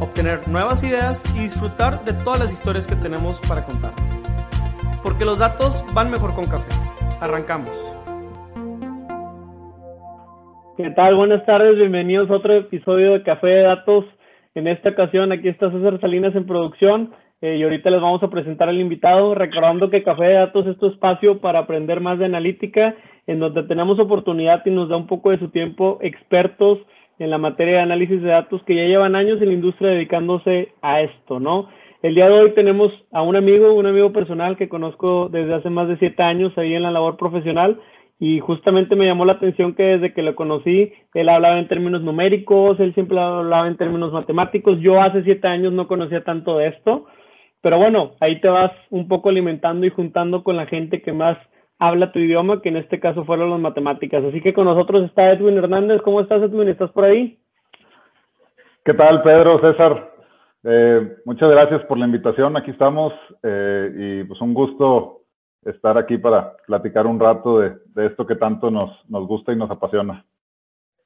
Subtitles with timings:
[0.00, 3.92] obtener nuevas ideas y disfrutar de todas las historias que tenemos para contar.
[5.02, 6.72] Porque los datos van mejor con café.
[7.20, 7.70] Arrancamos.
[10.76, 11.14] ¿Qué tal?
[11.14, 14.06] Buenas tardes, bienvenidos a otro episodio de Café de Datos.
[14.54, 18.30] En esta ocasión aquí está César Salinas en producción eh, y ahorita les vamos a
[18.30, 22.24] presentar al invitado, recordando que Café de Datos es tu espacio para aprender más de
[22.24, 22.94] analítica,
[23.26, 26.78] en donde tenemos oportunidad y nos da un poco de su tiempo expertos
[27.20, 30.72] en la materia de análisis de datos que ya llevan años en la industria dedicándose
[30.82, 31.68] a esto, ¿no?
[32.02, 35.68] El día de hoy tenemos a un amigo, un amigo personal que conozco desde hace
[35.68, 37.78] más de siete años ahí en la labor profesional
[38.18, 42.00] y justamente me llamó la atención que desde que lo conocí, él hablaba en términos
[42.00, 46.68] numéricos, él siempre hablaba en términos matemáticos, yo hace siete años no conocía tanto de
[46.68, 47.04] esto,
[47.60, 51.36] pero bueno, ahí te vas un poco alimentando y juntando con la gente que más
[51.80, 54.22] habla tu idioma, que en este caso fueron las matemáticas.
[54.22, 56.00] Así que con nosotros está Edwin Hernández.
[56.02, 56.68] ¿Cómo estás, Edwin?
[56.68, 57.38] ¿Estás por ahí?
[58.84, 60.12] ¿Qué tal, Pedro, César?
[60.62, 62.56] Eh, muchas gracias por la invitación.
[62.56, 65.22] Aquí estamos eh, y pues un gusto
[65.64, 69.56] estar aquí para platicar un rato de, de esto que tanto nos, nos gusta y
[69.56, 70.24] nos apasiona.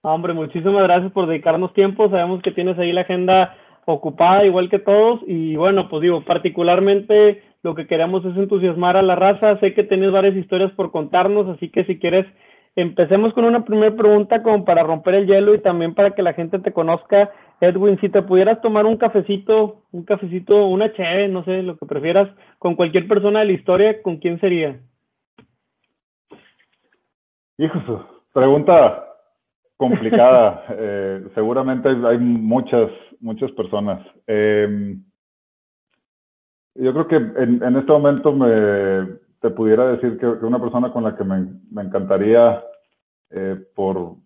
[0.03, 2.11] Hombre, muchísimas gracias por dedicarnos tiempo.
[2.11, 7.42] Sabemos que tienes ahí la agenda ocupada igual que todos y bueno, pues digo, particularmente
[7.64, 9.58] lo que queremos es entusiasmar a la raza.
[9.58, 12.26] Sé que tienes varias historias por contarnos, así que si quieres,
[12.76, 16.34] empecemos con una primera pregunta como para romper el hielo y también para que la
[16.34, 17.32] gente te conozca.
[17.62, 21.86] Edwin, si te pudieras tomar un cafecito, un cafecito, una cheve, no sé, lo que
[21.86, 24.78] prefieras, con cualquier persona de la historia, ¿con quién sería?
[27.56, 29.06] Hijo, pregunta
[29.78, 30.66] complicada.
[30.76, 34.06] eh, seguramente hay muchas, muchas personas.
[34.26, 34.98] Eh,
[36.74, 41.04] yo creo que en, en, este momento me, te pudiera decir que, una persona con
[41.04, 42.62] la que me, me encantaría,
[43.30, 44.16] eh, por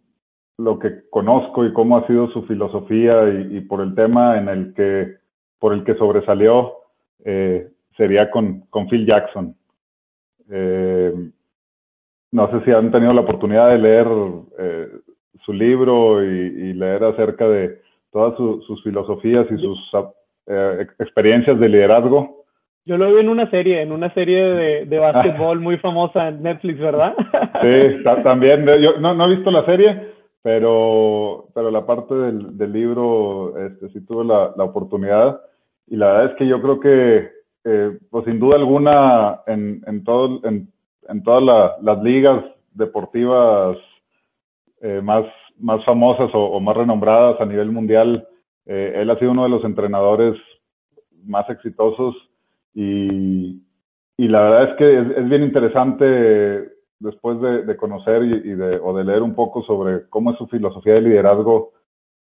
[0.59, 4.75] lo que conozco y cómo ha sido su filosofía y, por el tema en el
[4.75, 5.17] que,
[5.59, 6.75] por el que sobresalió,
[7.25, 9.57] eh, sería con, con Phil Jackson.
[10.51, 11.15] Eh,
[12.33, 14.09] no sé si han tenido la oportunidad de leer
[14.59, 14.89] eh,
[15.45, 17.81] su libro y, leer acerca de
[18.13, 19.79] todas su, sus filosofías y sus
[20.99, 22.38] experiencias de liderazgo.
[22.89, 26.43] Yo lo vi en una serie, en una serie de, de básquetbol muy famosa en
[26.43, 27.15] Netflix, ¿verdad?
[27.61, 28.65] Sí, también.
[28.81, 33.91] Yo no, no he visto la serie, pero, pero la parte del, del libro este,
[33.91, 35.39] sí tuve la, la, oportunidad.
[35.87, 37.31] Y la verdad es que yo creo que,
[37.65, 40.73] eh, pues sin duda alguna, en, en, todo, en,
[41.11, 43.77] en todas la, las ligas deportivas
[44.81, 45.27] eh, más,
[45.59, 48.27] más famosas o, o, más renombradas a nivel mundial,
[48.65, 50.41] eh, él ha sido uno de los entrenadores
[51.27, 52.28] más exitosos
[52.75, 53.63] y,
[54.17, 56.71] y la verdad es que es, es bien interesante
[57.01, 60.39] después de, de conocer y, y, de, o de leer un poco sobre cómo es
[60.39, 61.73] su filosofía de liderazgo,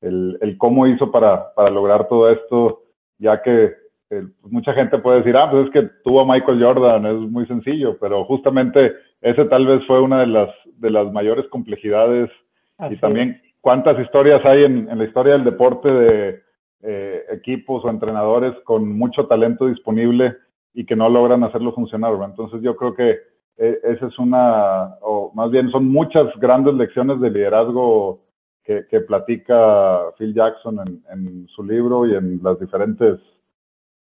[0.02, 2.84] el, el cómo hizo para, para, lograr todo esto,
[3.18, 3.74] ya que
[4.12, 7.46] eh, mucha gente puede decir, ah, pues es que tuvo a Michael Jordan, es muy
[7.48, 12.30] sencillo, pero justamente ese tal vez fue una de las, de las mayores complejidades
[12.78, 16.42] Así y también cuántas historias hay en, en, la historia del deporte de
[16.82, 20.38] eh, equipos o entrenadores con mucho talento disponible
[20.74, 22.14] y que no logran hacerlo funcionar.
[22.24, 23.18] Entonces yo creo que
[23.58, 28.22] eh, esa es una, o más bien son muchas grandes lecciones de liderazgo
[28.64, 33.20] que, que platica Phil Jackson en, en, su libro y en los diferentes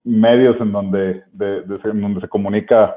[0.04, 2.96] medios en donde, de, de, en donde se comunica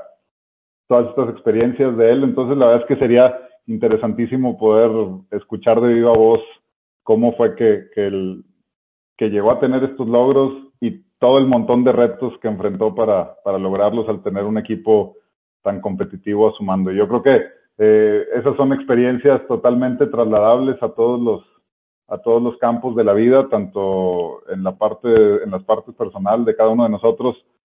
[0.87, 2.23] todas estas experiencias de él.
[2.23, 4.91] Entonces la verdad es que sería interesantísimo poder
[5.31, 6.41] escuchar de viva voz
[7.01, 8.43] cómo fue que, que, el,
[9.17, 13.35] que llegó a tener estos logros y todo el montón de retos que enfrentó para,
[13.43, 15.15] para lograrlos al tener un equipo
[15.61, 16.91] tan competitivo a su mando.
[16.91, 17.45] Yo creo que
[17.77, 21.43] eh, esas son experiencias totalmente trasladables a todos los
[22.07, 25.09] a todos los campos de la vida, tanto en la parte
[25.43, 27.35] en las partes personal de cada uno de nosotros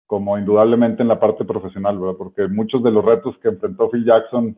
[0.06, 2.16] como indudablemente en la parte profesional, ¿verdad?
[2.18, 4.56] Porque muchos de los retos que enfrentó Phil Jackson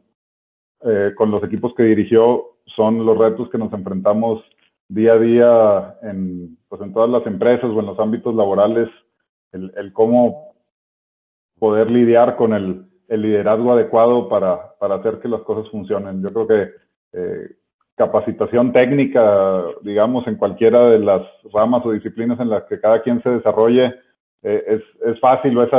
[0.83, 2.45] eh, con los equipos que dirigió
[2.77, 4.43] son los retos que nos enfrentamos
[4.89, 8.89] día a día en, pues en todas las empresas o en los ámbitos laborales,
[9.53, 10.55] el, el cómo
[11.59, 16.23] poder lidiar con el, el liderazgo adecuado para, para, hacer que las cosas funcionen.
[16.23, 16.71] Yo creo que
[17.13, 17.49] eh,
[17.97, 23.23] capacitación técnica, digamos, en cualquiera de las ramas o disciplinas en las que cada quien
[23.23, 23.95] se desarrolle,
[24.43, 25.73] eh, es, es, fácil o es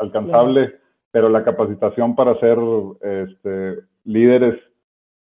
[0.00, 0.74] alcanzable,
[1.12, 2.58] pero la capacitación para ser
[3.02, 4.58] este, líderes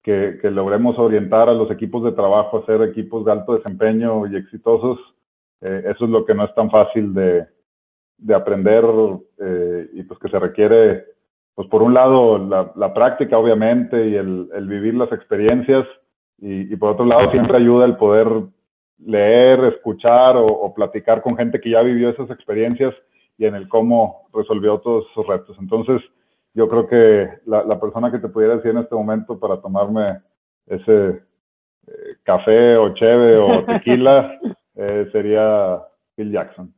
[0.06, 4.24] que, que, logremos orientar a los equipos de trabajo a ser equipos de alto desempeño
[4.28, 5.00] y exitosos,
[5.60, 7.44] eh, eso es lo que no es tan fácil de,
[8.16, 8.84] de aprender
[9.40, 11.06] eh, y pues que se requiere,
[11.56, 15.84] pues por un lado la, la práctica obviamente y el, el, vivir las experiencias
[16.38, 18.28] y, y, por otro lado siempre ayuda el poder
[19.04, 22.94] leer, escuchar o, o, platicar con gente que ya vivió esas experiencias
[23.38, 25.56] y en el cómo resolvió todos esos retos.
[25.58, 26.00] Entonces,
[26.56, 30.20] yo creo que la, la persona que te pudiera decir en este momento para tomarme
[30.66, 31.20] ese
[31.86, 34.40] eh, café o cheve o tequila
[34.74, 35.82] eh, sería
[36.16, 36.72] Phil Jackson.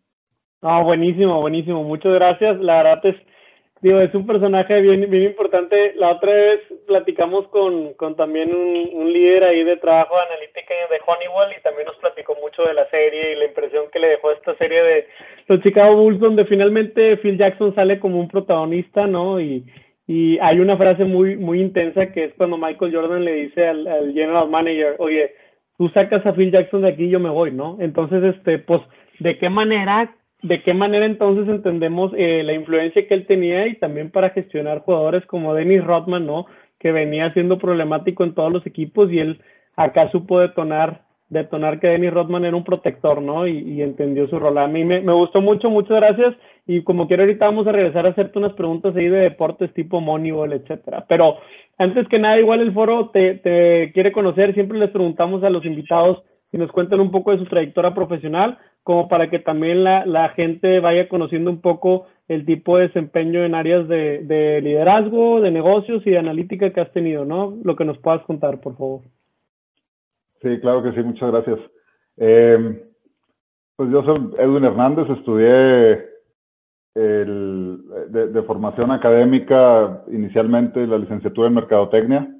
[0.62, 1.84] Ah, buenísimo, buenísimo.
[1.84, 2.58] Muchas gracias.
[2.58, 3.16] La verdad es
[3.80, 5.92] Digo, es un personaje bien, bien importante.
[5.96, 10.74] La otra vez platicamos con, con también un, un líder ahí de trabajo de analítica
[10.90, 14.08] de Honeywell y también nos platicó mucho de la serie y la impresión que le
[14.08, 15.06] dejó esta serie de
[15.46, 19.40] los Chicago Bulls, donde finalmente Phil Jackson sale como un protagonista, ¿no?
[19.40, 19.64] Y,
[20.06, 23.86] y hay una frase muy, muy intensa que es cuando Michael Jordan le dice al,
[23.86, 25.32] al general manager, oye,
[25.76, 27.76] tú sacas a Phil Jackson de aquí y yo me voy, ¿no?
[27.80, 28.80] Entonces, este, pues,
[29.20, 33.74] ¿de qué manera de qué manera entonces entendemos eh, la influencia que él tenía y
[33.76, 36.46] también para gestionar jugadores como Dennis Rodman, ¿no?
[36.78, 39.40] Que venía siendo problemático en todos los equipos y él
[39.74, 43.48] acá supo detonar, detonar que Dennis Rodman era un protector, ¿no?
[43.48, 44.58] Y, entendió su rol.
[44.58, 46.36] A mí me, gustó mucho, muchas gracias.
[46.66, 50.00] Y como quiero ahorita vamos a regresar a hacerte unas preguntas ahí de deportes tipo
[50.00, 51.04] Moneyball, etcétera.
[51.08, 51.38] Pero
[51.78, 54.54] antes que nada, igual el foro te, te quiere conocer.
[54.54, 58.58] Siempre les preguntamos a los invitados que nos cuenten un poco de su trayectoria profesional
[58.88, 63.44] como para que también la, la gente vaya conociendo un poco el tipo de desempeño
[63.44, 67.58] en áreas de, de, liderazgo, de negocios y de analítica que has tenido, ¿no?
[67.64, 69.02] Lo que nos puedas contar, por favor.
[70.40, 71.58] Sí, claro que sí, muchas gracias.
[72.16, 72.82] Eh,
[73.76, 76.06] pues yo soy Edwin Hernández, estudié
[76.94, 82.34] el, de, de, formación académica inicialmente la licenciatura en Mercadotecnia,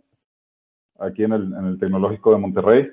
[0.99, 2.89] aquí en el, en el Tecnológico de Monterrey.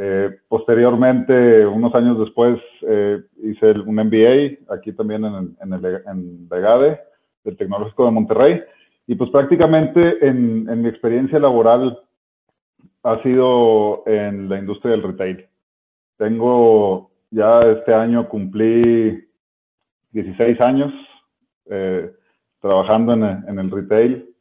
[0.00, 6.48] Eh, posteriormente, unos años después, eh, hice un MBA aquí también en, en, el, en
[6.48, 7.00] Vegade,
[7.42, 8.62] del Tecnológico de Monterrey.
[9.08, 11.98] Y pues prácticamente en, en, mi experiencia laboral
[13.02, 15.46] ha sido en la industria del retail.
[16.16, 19.26] Tengo, ya este año cumplí
[20.12, 20.92] 16 años
[21.70, 22.12] eh,
[22.60, 24.32] trabajando en, en, el retail.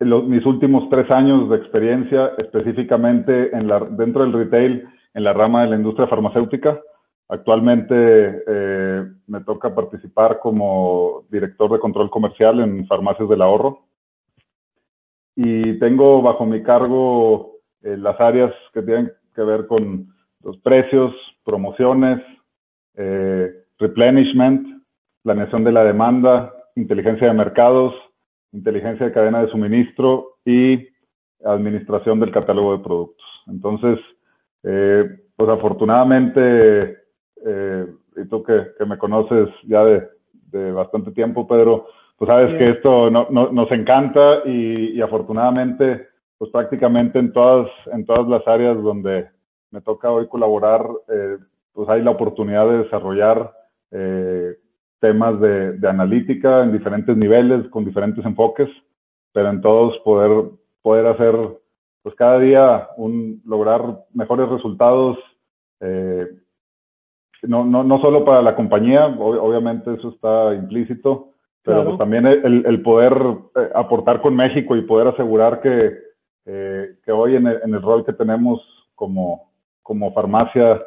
[0.00, 5.70] Mis últimos tres años de experiencia específicamente en dentro del retail en la rama de
[5.70, 6.80] la industria farmacéutica.
[7.28, 7.94] Actualmente
[8.46, 13.88] eh, me toca participar como director de control comercial en farmacias del ahorro
[15.34, 21.14] y tengo bajo mi cargo eh, las áreas que tienen que ver con los precios,
[21.44, 22.20] promociones,
[22.94, 24.82] eh, replenishment,
[25.22, 27.94] planeación de la demanda, inteligencia de mercados,
[28.52, 30.88] inteligencia de cadena de suministro y
[31.44, 33.26] administración del catálogo de productos.
[33.46, 33.98] Entonces,
[34.64, 36.98] eh, pues afortunadamente,
[37.46, 37.86] eh,
[38.16, 40.08] y tú que, que, me conoces ya de,
[40.50, 41.86] de, bastante tiempo, Pedro,
[42.16, 47.70] pues sabes que esto no, no, nos encanta y, y, afortunadamente, pues prácticamente en todas,
[47.92, 49.28] en todas las áreas donde
[49.70, 51.36] me toca hoy colaborar, eh,
[51.72, 53.52] pues hay la oportunidad de desarrollar
[53.90, 54.56] eh,
[55.00, 58.68] temas de, de, analítica en diferentes niveles, con diferentes enfoques,
[59.32, 60.50] pero en todos poder,
[60.82, 61.34] poder hacer,
[62.02, 65.18] pues cada día, un, lograr mejores resultados,
[65.80, 66.26] eh,
[67.42, 71.90] no, no, no solo para la compañía, ob obviamente eso está implícito, pero claro.
[71.90, 73.14] pues también el, el poder
[73.56, 75.98] eh, aportar con México y poder asegurar que,
[76.46, 78.60] eh, que hoy en el, en el, rol que tenemos
[78.94, 79.50] como,
[79.82, 80.82] como farmacia,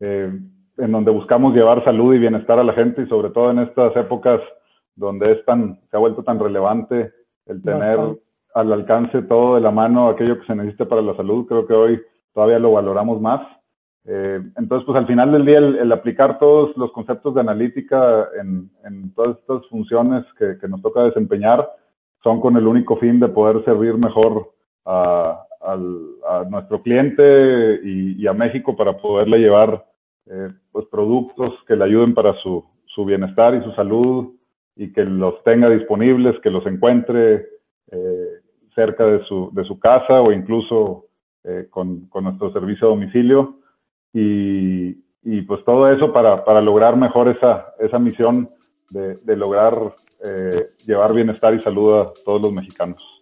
[0.00, 0.32] eh,
[0.82, 3.94] en donde buscamos llevar salud y bienestar a la gente y sobre todo en estas
[3.96, 4.40] épocas
[4.96, 7.12] donde es tan, se ha vuelto tan relevante
[7.46, 7.98] el tener
[8.54, 11.72] al alcance todo de la mano aquello que se necesita para la salud, creo que
[11.72, 12.02] hoy
[12.34, 13.40] todavía lo valoramos más.
[14.04, 18.28] Eh, entonces, pues al final del día, el, el, aplicar todos los conceptos de analítica
[18.40, 21.70] en, en todas estas funciones que, que, nos toca desempeñar
[22.24, 24.52] son con el único fin de poder servir mejor
[24.84, 29.84] a, al, a nuestro cliente y, y, a México para poderle llevar
[30.26, 34.34] eh, pues productos que le ayuden para su, su, bienestar y su salud
[34.76, 37.46] y que los tenga disponibles, que los encuentre
[37.90, 38.28] eh,
[38.74, 41.06] cerca de su, de su, casa o incluso
[41.44, 43.58] eh, con, con, nuestro servicio a domicilio.
[44.12, 48.50] Y, y pues todo eso para, para, lograr mejor esa, esa misión
[48.90, 49.74] de, de lograr
[50.24, 53.21] eh, llevar bienestar y salud a todos los mexicanos.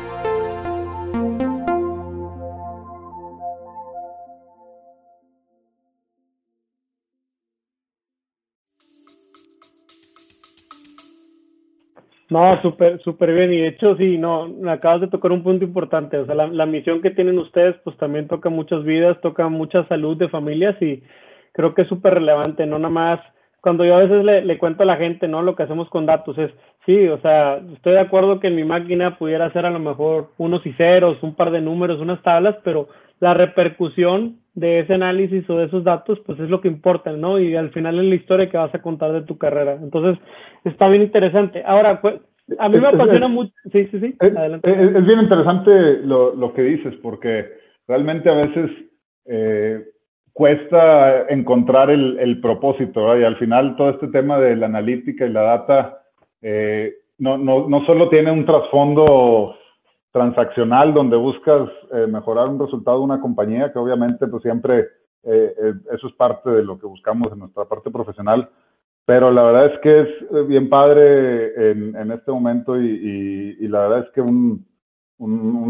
[12.31, 13.51] No, súper, súper bien.
[13.51, 16.17] Y de hecho, sí, no, acabas de tocar un punto importante.
[16.17, 19.85] O sea, la, la, misión que tienen ustedes, pues también toca muchas vidas, toca mucha
[19.89, 21.03] salud de familias y
[21.51, 22.65] creo que es súper relevante.
[22.65, 23.19] No nada más,
[23.59, 25.41] cuando yo a veces le, le, cuento a la gente, ¿no?
[25.41, 26.51] Lo que hacemos con datos es,
[26.85, 30.29] sí, o sea, estoy de acuerdo que en mi máquina pudiera hacer a lo mejor
[30.37, 32.87] unos y ceros, un par de números, unas tablas, pero
[33.19, 37.39] la repercusión de ese análisis o de esos datos, pues es lo que importa, ¿no?
[37.39, 39.77] Y al final es la historia que vas a contar de tu carrera.
[39.81, 40.17] Entonces,
[40.63, 41.63] está bien interesante.
[41.65, 42.15] Ahora, pues,
[42.59, 43.53] a mí me apasiona mucho.
[43.71, 44.15] Sí, sí, sí.
[44.19, 44.69] Adelante.
[44.69, 47.47] Es, bien interesante lo, lo, que dices, porque
[47.87, 48.71] realmente a veces
[49.25, 49.85] eh,
[50.33, 55.31] cuesta encontrar el, el propósito, y al final todo este tema de la analítica y
[55.31, 56.03] la data
[56.41, 59.55] eh, no, no, no solo tiene un trasfondo
[60.11, 64.79] transaccional donde buscas eh, mejorar un resultado de una compañía, que obviamente pues siempre
[65.23, 68.49] eh, eh, eso es parte de lo que buscamos en nuestra parte profesional,
[69.05, 74.11] pero la verdad es que es bien padre en, este momento y, la verdad es
[74.13, 74.65] que un,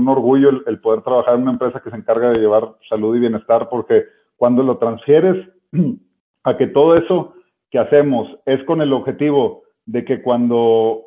[0.07, 3.69] orgullo el, poder trabajar en una empresa que se encarga de llevar salud y bienestar,
[3.69, 5.47] porque cuando lo transfieres
[6.43, 7.33] a que todo eso
[7.69, 11.03] que hacemos es con el objetivo de que cuando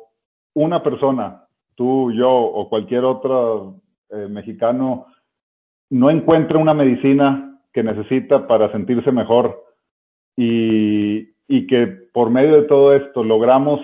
[0.53, 5.07] una persona tú, yo o cualquier otro eh, mexicano
[5.89, 9.63] no encuentre una medicina que necesita para sentirse mejor
[10.35, 11.33] y,
[11.67, 13.81] que por medio de todo esto logramos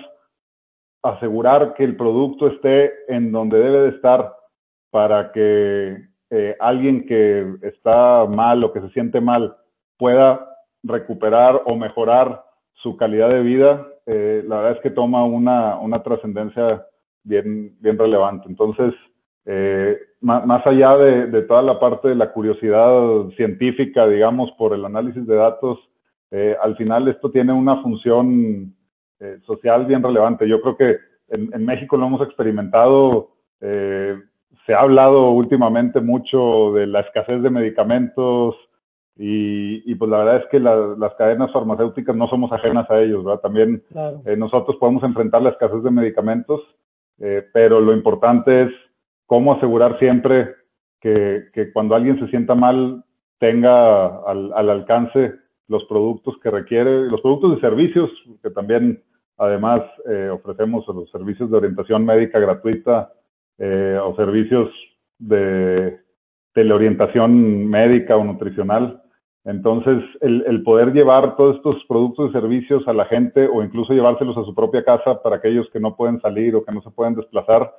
[1.02, 4.34] asegurar que el producto esté en donde debe de estar
[4.90, 5.98] para que
[6.30, 9.54] eh, alguien que está mal o que se siente mal
[9.98, 10.48] pueda
[10.82, 16.02] recuperar o mejorar su calidad de vida, eh, la verdad es que toma una, una
[16.02, 16.86] trascendencia
[17.24, 18.48] bien, bien relevante.
[18.48, 18.94] Entonces,
[19.44, 24.86] eh, más, allá de, de, toda la parte de la curiosidad científica, digamos, por el
[24.86, 25.78] análisis de datos,
[26.32, 28.74] eh, al final esto tiene una función
[29.20, 30.48] eh, social bien relevante.
[30.48, 30.96] Yo creo que
[31.28, 33.36] en, en México lo hemos experimentado.
[33.60, 34.18] Eh,
[34.66, 38.56] se ha hablado últimamente mucho de la escasez de medicamentos
[39.16, 43.00] y, y pues la verdad es que la, las cadenas farmacéuticas no somos ajenas a
[43.00, 43.40] ellos, ¿verdad?
[43.40, 44.22] También claro.
[44.36, 46.60] Nosotros podemos enfrentar la escasez de medicamentos
[47.52, 48.70] pero lo importante es
[49.26, 50.56] cómo asegurar siempre
[51.00, 53.04] que, que cuando alguien se sienta mal
[53.38, 55.34] tenga al, al, alcance
[55.72, 58.10] los productos que requiere, los productos y servicios
[58.42, 59.02] que también
[59.38, 63.12] además eh, ofrecemos los servicios de orientación médica gratuita
[63.58, 64.68] eh, o servicios
[65.18, 65.98] de
[66.52, 69.02] teleorientación médica o nutricional.
[69.44, 73.94] Entonces, el, el, poder llevar todos estos productos y servicios a la gente o incluso
[73.94, 76.90] llevárselos a su propia casa para aquellos que no pueden salir o que no se
[76.90, 77.74] pueden desplazar,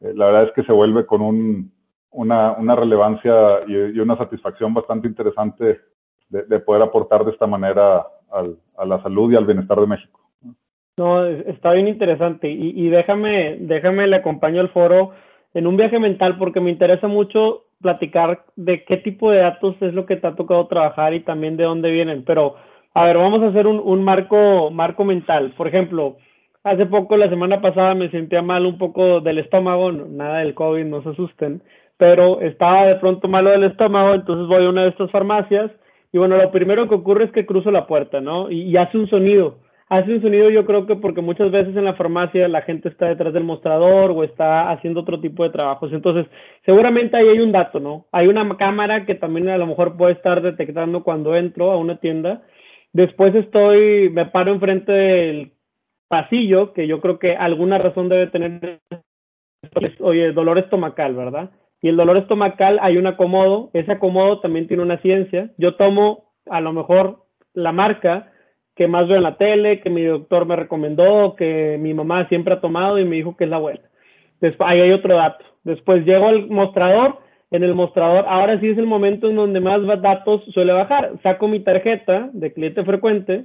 [0.00, 1.72] eh, la verdad es que se vuelve con un,
[2.10, 5.80] una, una, relevancia y, y, una satisfacción bastante interesante
[6.34, 9.86] de, de poder aportar de esta manera al, a la salud y al bienestar de
[9.86, 10.20] México.
[10.96, 15.10] No, está bien interesante y, y déjame, déjame le acompaño al foro
[15.52, 19.92] en un viaje mental porque me interesa mucho platicar de qué tipo de datos es
[19.94, 22.24] lo que te ha tocado trabajar y también de dónde vienen.
[22.24, 22.56] Pero,
[22.94, 25.52] a ver, vamos a hacer un, marco, marco mental.
[25.56, 26.16] Por ejemplo,
[26.62, 30.84] hace poco, la semana pasada, me sentía mal un poco del estómago, nada del COVID,
[30.84, 31.62] no se asusten,
[31.96, 35.70] pero estaba de pronto malo del estómago, entonces voy a una de estas farmacias
[36.14, 38.48] y bueno, lo primero que ocurre es que cruzo la puerta, ¿no?
[38.48, 41.94] Y, hace un sonido hace un sonido yo creo que porque muchas veces en la
[41.94, 45.92] farmacia la gente está detrás del mostrador o está haciendo otro tipo de trabajos.
[45.92, 46.26] Entonces,
[46.64, 48.06] seguramente ahí hay un dato, ¿no?
[48.12, 51.96] Hay una cámara que también a lo mejor puede estar detectando cuando entro a una
[51.96, 52.42] tienda.
[52.92, 55.52] Después estoy, me paro enfrente del
[56.06, 58.80] pasillo, que yo creo que alguna razón debe tener,
[59.98, 61.50] oye, dolor estomacal, ¿verdad?
[61.84, 65.50] Y el dolor estomacal hay un acomodo, ese acomodo también tiene una ciencia.
[65.58, 68.32] Yo tomo a lo mejor la marca,
[68.74, 72.54] que más veo en la tele, que mi doctor me recomendó, que mi mamá siempre
[72.54, 73.82] ha tomado y me dijo que es la buena.
[74.40, 75.44] Después, ahí hay otro dato.
[75.64, 77.18] Después llego al mostrador.
[77.50, 81.12] En el mostrador, ahora sí es el momento en donde más datos suele bajar.
[81.22, 83.44] Saco mi tarjeta de cliente frecuente,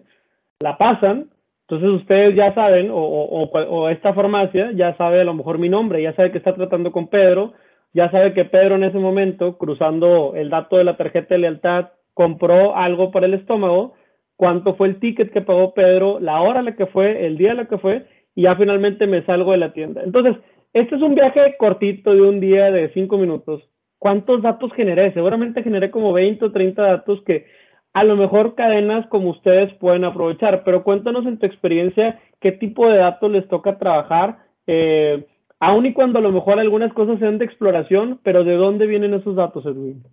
[0.62, 1.30] la pasan,
[1.68, 5.68] entonces ustedes ya saben, o, o, o, esta farmacia ya sabe a lo mejor mi
[5.68, 7.54] nombre, ya sabe que está tratando con Pedro,
[7.94, 11.90] ya sabe que Pedro en ese momento, cruzando el dato de la tarjeta de lealtad,
[12.14, 13.94] compró algo para el estómago,
[14.36, 17.66] cuánto fue el ticket que pagó Pedro, la hora la que fue, el día la
[17.66, 18.06] que fue,
[18.36, 20.02] y ya finalmente me salgo de la tienda.
[20.04, 20.36] Entonces,
[20.74, 23.64] este es un viaje cortito de un día de cinco minutos.
[23.98, 25.12] ¿Cuántos datos generé?
[25.14, 27.48] Seguramente generé como 20 o 30 datos que
[27.94, 32.88] a lo mejor cadenas como ustedes pueden aprovechar, pero cuéntanos en tu experiencia qué tipo
[32.88, 35.26] de datos les toca trabajar, eh,
[35.60, 39.14] aun y cuando a lo mejor algunas cosas sean de exploración, pero ¿de dónde vienen
[39.14, 40.04] esos datos, Edwin?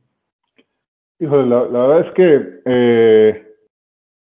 [1.18, 3.54] Híjole, la, verdad es que eh,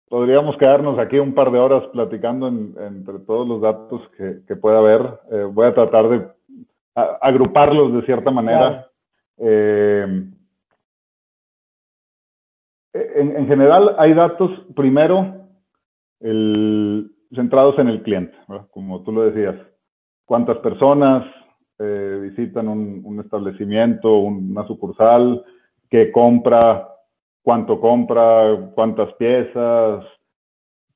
[0.07, 5.01] podríamos quedarnos aquí un par de horas platicando entre todos los datos que, pueda haber.
[5.31, 6.27] Eh, voy a tratar de
[6.95, 8.87] agruparlos de cierta manera.
[9.37, 10.25] Eh,
[12.93, 15.47] en, general hay datos, primero,
[16.19, 18.37] centrados en el cliente,
[18.71, 19.55] como tú lo decías.
[20.29, 21.25] ¿Cuántas personas
[21.79, 25.43] visitan un, establecimiento, una sucursal?
[25.89, 26.87] qué compra,
[27.41, 30.05] cuánto compra, cuántas piezas,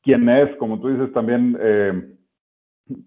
[0.04, 2.16] quién es, como tú dices también, eh,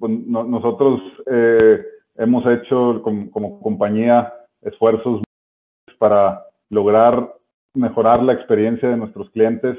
[0.00, 1.80] pues, nosotros eh,
[2.16, 5.22] hemos hecho como, compañía esfuerzos
[5.98, 7.34] para lograr
[7.72, 9.78] mejorar la experiencia de nuestros clientes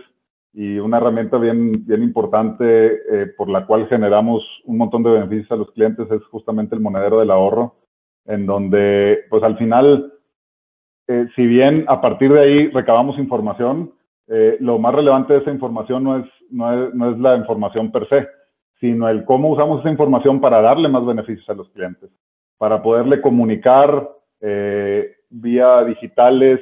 [0.54, 5.52] y una herramienta bien, bien importante eh, por la cual generamos un montón de beneficios
[5.52, 7.76] a los clientes es justamente el monedero del ahorro,
[8.26, 10.14] en donde pues al final
[11.08, 13.94] eh, si bien a partir de ahí recabamos información,
[14.28, 18.28] eh, lo más relevante de esa información no es, no es, la información per se,
[18.80, 22.10] sino el cómo usamos esa información para darle más beneficios a los clientes,
[22.58, 24.12] para poderle comunicar
[25.30, 26.60] vía digitales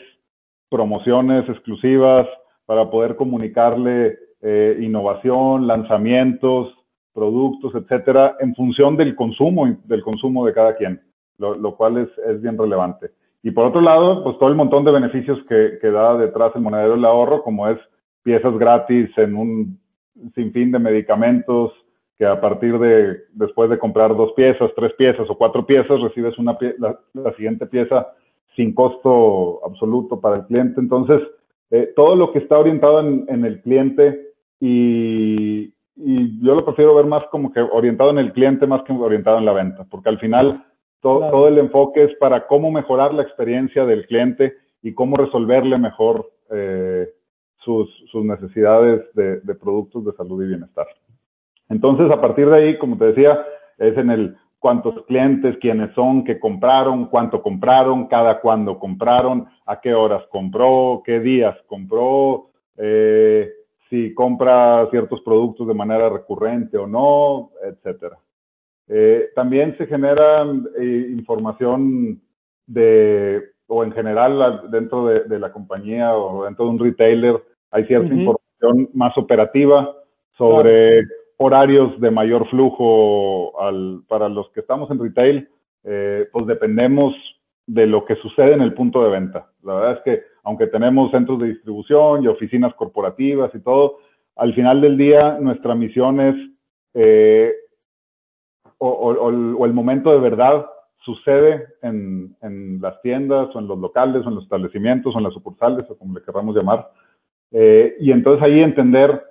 [0.69, 2.28] promociones exclusivas,
[2.65, 4.17] para poder comunicarle
[4.80, 6.75] innovación, lanzamientos,
[7.13, 11.01] productos, etcétera, en función del consumo, del consumo de cada quien,
[11.39, 13.10] lo, cual es, es bien relevante.
[13.41, 16.62] Y por otro lado, pues todo el montón de beneficios que, que da detrás el
[16.62, 17.80] monedero del ahorro, como es
[18.21, 19.80] piezas gratis en un
[20.34, 21.71] sinfín de medicamentos,
[22.17, 26.38] que a partir de, después de comprar dos piezas, tres piezas o cuatro piezas, recibes
[26.38, 28.08] una la, siguiente pieza
[28.56, 30.80] sin costo absoluto para el cliente.
[30.80, 31.21] Entonces,
[31.71, 36.95] eh, todo lo que está orientado en, en el cliente y, y, yo lo prefiero
[36.95, 40.10] ver más como que orientado en el cliente más que orientado en la venta, porque
[40.10, 40.63] al final
[41.06, 46.32] todo, el enfoque es para cómo mejorar la experiencia del cliente y cómo resolverle mejor
[46.49, 47.08] eh,
[47.58, 47.88] sus,
[48.23, 50.88] necesidades de, productos de salud y bienestar.
[51.69, 53.45] Entonces, a partir de ahí, como te decía,
[53.78, 59.80] es en el cuántos clientes, quiénes son, qué compraron, cuánto compraron, cada cuándo compraron, a
[59.80, 63.52] qué horas compró, qué días compró, eh,
[63.89, 68.18] si compra ciertos productos de manera recurrente o no, etcétera.
[68.88, 70.44] Eh, también se genera
[70.80, 72.22] eh, información
[72.68, 78.13] de, o en general dentro de, la compañía o dentro de un retailer, hay cierta
[78.13, 79.96] información más operativa
[80.38, 81.04] sobre
[81.38, 85.50] horarios de mayor flujo al, para los que estamos en retail,
[85.84, 87.13] eh, pues dependemos
[87.67, 89.50] de lo que sucede en el punto de venta.
[89.63, 93.98] La verdad es que aunque tenemos centros de distribución y oficinas corporativas y todo,
[94.36, 96.36] al final del día nuestra misión es
[96.93, 97.54] eh,
[98.78, 100.65] o, el momento de verdad
[101.00, 102.36] sucede en,
[102.82, 105.98] las tiendas o en los locales o en los establecimientos o en las sucursales o
[105.98, 106.91] como le queramos llamar.
[107.52, 109.21] Eh, y entonces ahí entender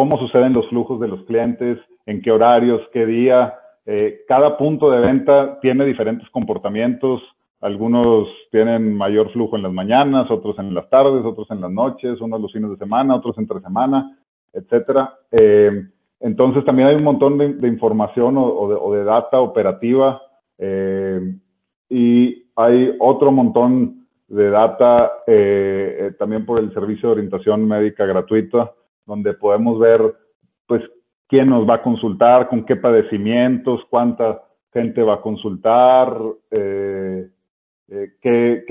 [0.00, 3.58] cómo suceden los flujos de los clientes, en qué horarios, qué día.
[3.84, 7.20] Eh, cada punto de venta tiene diferentes comportamientos.
[7.60, 12.18] Algunos tienen mayor flujo en las mañanas, otros en las tardes, otros en las noches,
[12.22, 14.16] unos los fines de semana, otros entre semana,
[14.54, 15.18] etcétera.
[15.32, 15.70] Eh,
[16.20, 20.22] entonces también hay un montón de, información o, de, data operativa
[20.56, 21.20] eh,
[21.90, 28.06] y hay otro montón de data eh, eh, también por el servicio de orientación médica
[28.06, 28.72] gratuita,
[29.06, 30.14] donde podemos ver
[30.66, 30.82] pues
[31.28, 36.16] quién nos va a consultar, con qué padecimientos, cuánta gente va a consultar,
[36.50, 37.28] qué,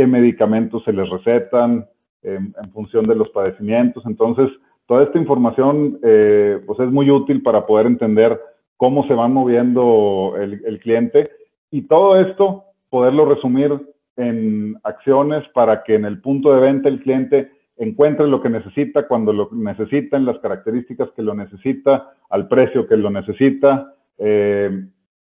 [0.07, 1.85] medicamentos se les recetan
[2.23, 4.05] en función de los padecimientos.
[4.05, 4.49] Entonces,
[4.89, 8.41] Toda esta información eh, pues es muy útil para poder entender
[8.75, 11.29] cómo se va moviendo el, cliente
[11.69, 13.71] y todo esto poderlo resumir
[14.17, 19.07] en acciones para que en el punto de venta el cliente encuentre lo que necesita
[19.07, 24.85] cuando lo necesita, en las características que lo necesita, al precio que lo necesita, eh,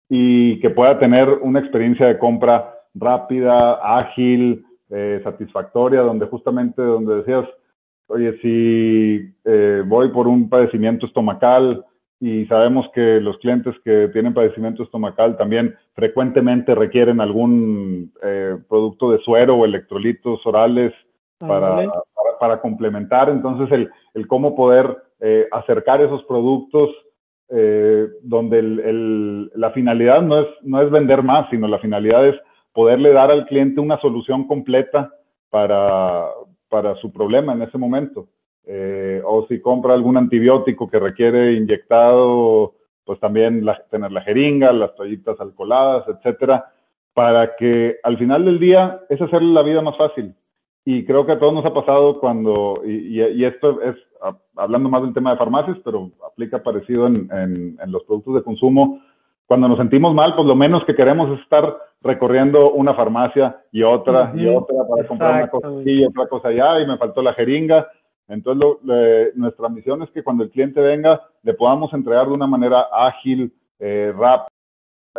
[0.08, 7.16] y que pueda tener una experiencia de compra rápida, ágil, eh, satisfactoria, donde justamente donde
[7.16, 7.46] decías,
[8.08, 11.82] oye, si eh, voy por un padecimiento estomacal
[12.20, 19.10] y sabemos que los clientes que tienen padecimiento estomacal también frecuentemente requieren algún eh, producto
[19.10, 20.92] de suero o electrolitos orales
[21.38, 21.90] para,
[22.42, 24.96] para, complementar, entonces el, el cómo poder
[25.52, 26.90] acercar esos productos
[28.22, 32.34] donde el, la finalidad no es, no es vender más, sino la finalidad es
[32.72, 35.12] poderle dar al cliente una solución completa
[35.50, 36.26] para,
[36.68, 38.28] para su problema en ese momento.
[38.64, 42.74] Eh, o si compra algún antibiótico que requiere inyectado,
[43.04, 46.72] pues también tener la jeringa, las toallitas alcoholadas, etcétera,
[47.12, 50.34] para que al final del día es hacerle la vida más fácil.
[50.84, 53.96] Y creo que a todos nos ha pasado cuando, y, y, esto es
[54.56, 58.42] hablando más del tema de farmacias, pero aplica parecido en, en, en los productos de
[58.42, 59.00] consumo,
[59.46, 63.82] cuando nos sentimos mal, pues lo menos que queremos es estar recorriendo una farmacia y
[63.82, 67.22] otra y otra para comprar una cosa aquí y otra cosa allá y me faltó
[67.22, 67.86] la jeringa.
[68.28, 68.78] Entonces,
[69.34, 73.52] nuestra misión es que cuando el cliente venga, le podamos entregar de una manera ágil,
[73.78, 74.48] eh, rápida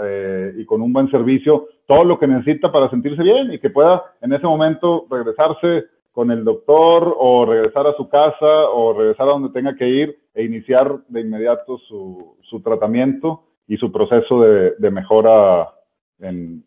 [0.01, 3.69] eh, y con un buen servicio todo lo que necesita para sentirse bien y que
[3.69, 9.27] pueda en ese momento regresarse con el doctor o regresar a su casa o regresar
[9.27, 14.41] a donde tenga que ir e iniciar de inmediato su, su tratamiento y su proceso
[14.41, 15.73] de, mejora
[16.19, 16.63] en,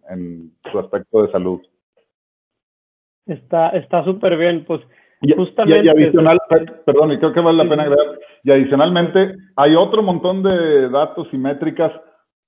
[0.71, 1.61] su aspecto de salud.
[3.27, 4.81] Está está súper bien, pues
[5.21, 5.85] y, justamente.
[5.85, 6.39] Y, adicional,
[6.85, 11.29] perdón, y creo que vale la pena agregar, y adicionalmente hay otro montón de datos
[11.33, 11.93] y métricas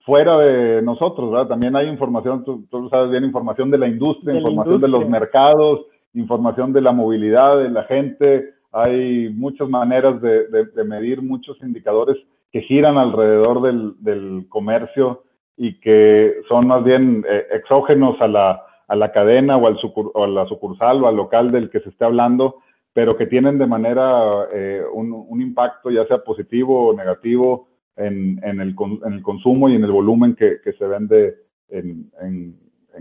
[0.08, 1.48] fuera de nosotros, ¿verdad?
[1.48, 6.72] También hay información, tú, sabes bien, información de la industria, información de los mercados, información
[6.72, 12.16] de la movilidad de la gente, hay muchas maneras de, de medir muchos indicadores
[12.50, 15.24] que giran alrededor del, del comercio
[15.58, 19.76] y que son más bien eh, exógenos a la, a la cadena o, al
[20.14, 22.62] a la sucursal o al local del que se esté hablando,
[22.94, 27.67] pero que tienen de manera eh, un, un, impacto ya sea positivo o negativo
[27.98, 31.36] en, en, el, en, el, consumo y en el volumen que, que se vende
[31.68, 32.56] en, en,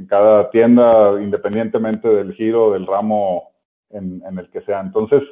[0.08, 3.50] cada tienda, independientemente del giro, del ramo
[3.90, 4.82] en, el que sea.
[4.82, 5.24] Entonces,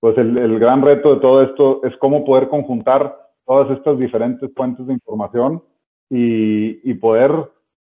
[0.00, 3.14] pues el, el gran reto de todo esto es cómo poder conjuntar
[3.46, 5.62] todas estas diferentes fuentes de información
[6.10, 7.32] y, poder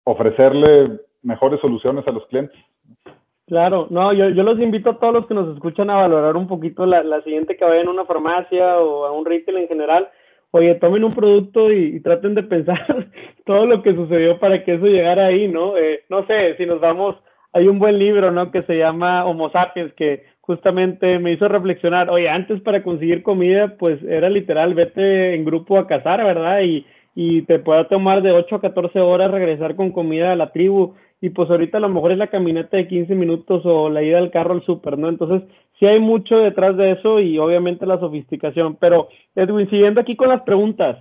[0.03, 2.57] ofrecerle mejores soluciones a los clientes.
[3.47, 6.47] Claro, no, yo, yo los invito a todos los que nos escuchan a valorar un
[6.47, 10.09] poquito la, la siguiente que vayan a una farmacia o a un retail en general.
[10.57, 13.09] Oye, tomen un producto y, traten de pensar
[13.45, 15.75] todo lo que sucedió para que eso llegara ahí, ¿no?
[15.75, 17.17] Eh, no sé, si nos vamos,
[17.51, 18.51] hay un buen libro, ¿no?
[18.51, 23.75] Que se llama Homo sapiens, que justamente me hizo reflexionar, oye, antes para conseguir comida,
[23.77, 26.61] pues era literal, vete en grupo a cazar, ¿verdad?
[26.61, 30.53] Y, y te pueda tomar de 8 a 14 horas regresar con comida a la
[30.53, 30.93] tribu.
[31.19, 34.19] Y pues ahorita a lo mejor es la caminata de 15 minutos o la ida
[34.19, 35.09] al carro al súper, ¿no?
[35.09, 38.77] Entonces, sí hay mucho detrás de eso y obviamente la sofisticación.
[38.79, 40.97] Pero, Edwin, siguiendo aquí con las preguntas,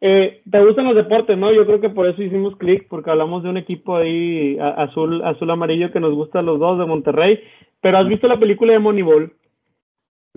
[0.00, 1.52] eh, ¿te gustan los deportes, no?
[1.52, 5.50] Yo creo que por eso hicimos clic, porque hablamos de un equipo ahí azul, azul
[5.50, 7.40] amarillo que nos gusta los dos de Monterrey.
[7.80, 9.32] Pero ¿has visto la película de Moneyball?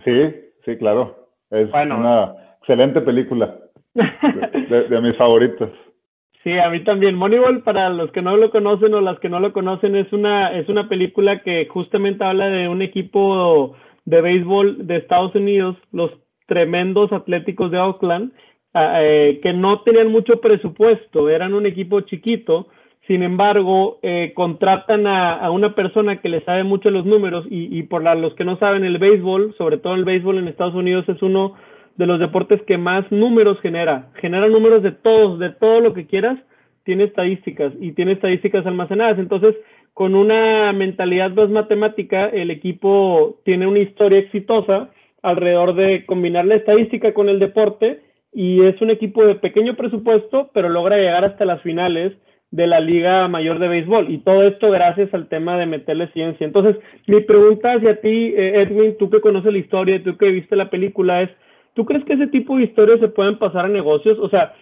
[0.05, 1.27] Sí, sí, claro.
[1.49, 3.57] Es una excelente película.
[3.93, 5.69] De, mis favoritos.
[6.47, 7.15] Sí, a mí también.
[7.15, 10.57] Moneyball, para los que no lo conocen o las que no lo conocen, es una,
[10.57, 16.09] es una película que justamente habla de un equipo de béisbol de Estados Unidos, los
[16.45, 18.31] tremendos Atléticos de Oakland,
[18.73, 22.69] ah, eh, que no tenían mucho presupuesto, eran un equipo chiquito,
[23.07, 28.03] sin embargo, eh, contratan a, una persona que le sabe mucho los números y, por
[28.03, 31.55] los que no saben, el béisbol, sobre todo el béisbol en Estados Unidos, es uno
[31.97, 34.09] de los deportes que más números genera.
[34.15, 36.37] Genera números de todos, de todo lo que quieras,
[36.83, 39.19] tiene estadísticas y tiene estadísticas almacenadas.
[39.19, 39.55] Entonces,
[39.93, 44.89] con una mentalidad más matemática, el equipo tiene una historia exitosa
[45.23, 50.51] alrededor de combinar la estadística con el deporte y es un equipo de pequeño presupuesto,
[50.53, 52.13] pero logra llegar hasta las finales
[52.51, 54.11] de la Liga Mayor de Béisbol.
[54.11, 56.45] Y todo esto gracias al tema de meterle ciencia.
[56.45, 60.55] Entonces, mi pregunta hacia ti, eh, Edwin, tú que conoces la historia, tú que viste
[60.55, 61.31] la película, es,
[61.77, 64.17] ¿tú crees que ese tipo de historias se pueden pasar a negocios?
[64.19, 64.55] O sea,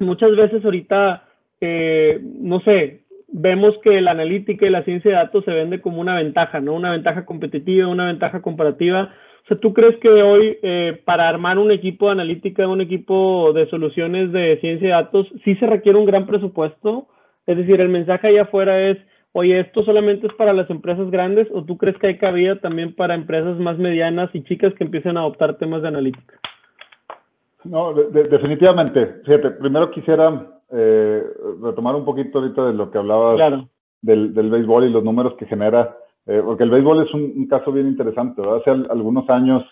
[0.00, 1.22] muchas veces ahorita,
[1.60, 6.00] eh, no sé, vemos que la analítica y la ciencia de datos se vende como
[6.00, 6.74] una ventaja, ¿no?
[6.74, 9.14] Una ventaja competitiva, una ventaja comparativa.
[9.44, 13.52] O sea, ¿tú crees que hoy eh, para armar un equipo de analítica, un equipo
[13.52, 17.06] de soluciones de ciencia de datos, sí se requiere un gran presupuesto?
[17.46, 18.98] Es decir, el mensaje allá afuera es,
[19.30, 22.96] oye, esto solamente es para las empresas grandes o tú crees que hay cabida también
[22.96, 26.40] para empresas más medianas y chicas que empiecen a adoptar temas de analítica?
[27.64, 29.20] No, definitivamente.
[29.24, 31.24] Fíjate, primero quisiera eh,
[31.62, 33.68] retomar un poquito ahorita de lo que hablabas
[34.00, 37.72] del, del, béisbol y los números que genera, eh, porque el béisbol es un, caso
[37.72, 38.58] bien interesante, ¿verdad?
[38.58, 39.64] Hace algunos años,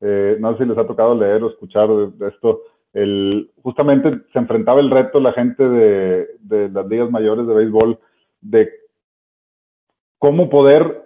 [0.00, 2.62] eh, no sé si les ha tocado leer o escuchar de, esto,
[2.94, 7.98] el, justamente se enfrentaba el reto la gente de, de las ligas mayores de béisbol
[8.40, 8.70] de
[10.18, 11.02] cómo poder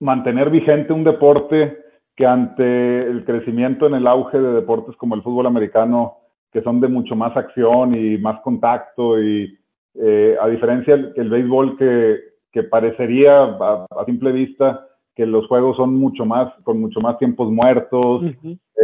[0.00, 1.87] mantener vigente un deporte
[2.18, 6.16] que ante el crecimiento en el auge de deportes como el fútbol americano,
[6.52, 9.56] que son de mucho más acción y más contacto, y
[9.94, 12.18] eh, a diferencia del el béisbol que,
[12.50, 17.52] que parecería a, simple vista que los juegos son mucho más, con mucho más tiempos
[17.52, 18.24] muertos,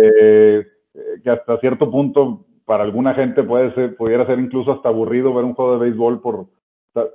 [0.01, 0.65] eh,
[1.25, 5.45] que hasta cierto punto para alguna gente puede ser, pudiera ser incluso hasta aburrido ver
[5.45, 6.47] un juego de béisbol por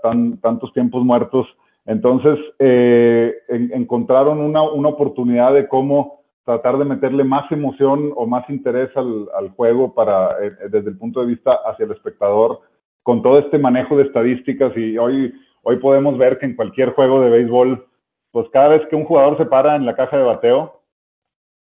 [0.03, 1.47] tan, tantos tiempos muertos.
[1.89, 8.47] Entonces, eh, encontraron una, una, oportunidad de cómo tratar de meterle más emoción o más
[8.47, 12.59] interés al, al juego para, eh, desde el punto de vista hacia el espectador,
[13.01, 14.71] con todo este manejo de estadísticas.
[14.77, 17.83] Y hoy, hoy podemos ver que en cualquier juego de béisbol,
[18.29, 20.83] pues cada vez que un jugador se para en la caja de bateo,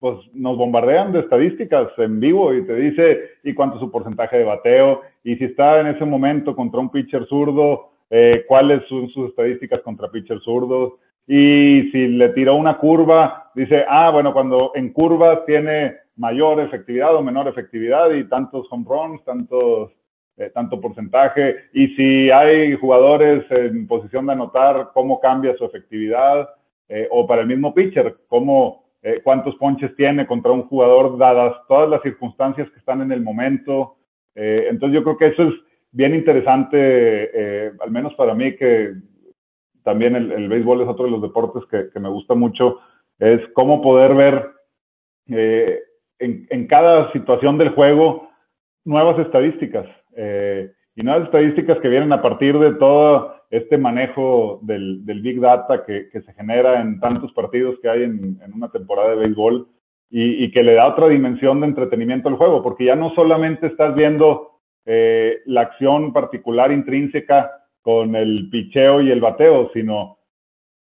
[0.00, 4.38] pues nos bombardean de estadísticas en vivo y te dice y cuánto es su porcentaje
[4.38, 9.08] de bateo y si está en ese momento contra un pitcher zurdo eh, cuáles son
[9.10, 10.94] sus estadísticas contra pitchers zurdos.
[11.28, 17.14] Y si le tiró una curva, dice, ah, bueno, cuando en curvas tiene mayor efectividad
[17.14, 19.92] o menor efectividad y tantos home runs, tantos,
[20.36, 21.56] eh, tanto porcentaje.
[21.72, 26.48] Y si hay jugadores en posición de anotar, cómo cambia su efectividad.
[26.88, 28.90] Eh, o para el mismo pitcher, cómo,
[29.22, 33.96] cuántos ponches tiene contra un jugador, dadas todas las circunstancias que están en el momento.
[34.34, 35.54] entonces yo creo que eso es
[35.92, 38.94] bien interesante, eh, al menos para mí, que
[39.82, 42.78] también el, béisbol es otro de los deportes que, me gusta mucho,
[43.18, 44.50] es cómo poder ver
[45.28, 45.80] eh,
[46.18, 48.28] en, cada situación del juego
[48.84, 49.86] nuevas estadísticas.
[50.16, 55.84] Eh, y nuevas estadísticas que vienen a partir de todo este manejo del, Big Data
[55.84, 59.68] que, se genera en tantos partidos que hay en, una temporada de béisbol
[60.10, 63.66] y, y, que le da otra dimensión de entretenimiento al juego, porque ya no solamente
[63.66, 64.49] estás viendo
[64.86, 67.50] eh, la acción particular intrínseca
[67.82, 70.18] con el picheo y el bateo, sino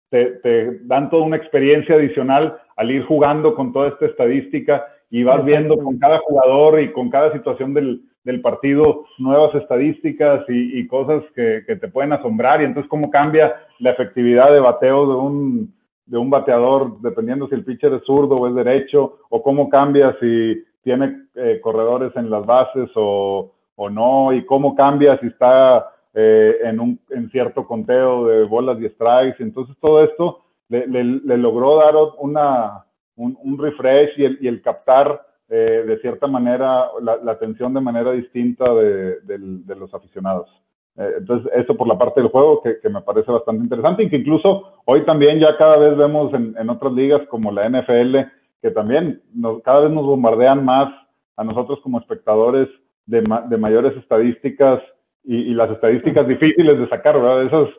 [0.10, 5.43] te, dan toda una experiencia adicional al ir jugando con toda esta estadística y vas
[5.43, 8.02] viendo con cada jugador y con cada situación del,
[8.41, 12.62] partido nuevas estadísticas y, cosas que, te pueden asombrar.
[12.62, 17.56] Y entonces cómo cambia la efectividad de bateo de un, de un bateador dependiendo si
[17.56, 22.30] el pitcher es zurdo o es derecho o cómo cambia si tiene eh, corredores en
[22.30, 27.67] las bases o, o no, y cómo cambia si está eh, en, un, en cierto
[27.67, 29.43] conteo de bolas y strikes.
[29.43, 32.85] Entonces todo esto le, le, logró dar una,
[33.15, 37.73] un, un, refresh y el, y el captar eh, de cierta manera la, la, atención
[37.73, 40.49] de manera distinta de, de, los aficionados.
[40.97, 44.09] Eh, entonces, eso por la parte del juego que, que, me parece bastante interesante y
[44.09, 48.17] que incluso hoy también ya cada vez vemos en, en otras ligas como la NFL
[48.61, 50.91] que también nos, cada vez nos bombardean más
[51.35, 52.69] a nosotros como espectadores
[53.06, 54.82] de, de mayores estadísticas
[55.26, 57.44] y, las estadísticas difíciles de sacar, ¿verdad?
[57.44, 57.70] Esas,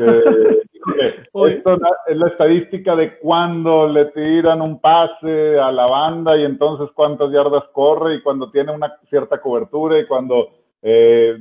[0.00, 0.62] eh,
[1.48, 6.88] esto es la estadística de cuando le tiran un pase a la banda y entonces
[6.94, 10.50] cuántas yardas corre y cuando tiene una cierta cobertura y cuando,
[10.82, 11.36] eh,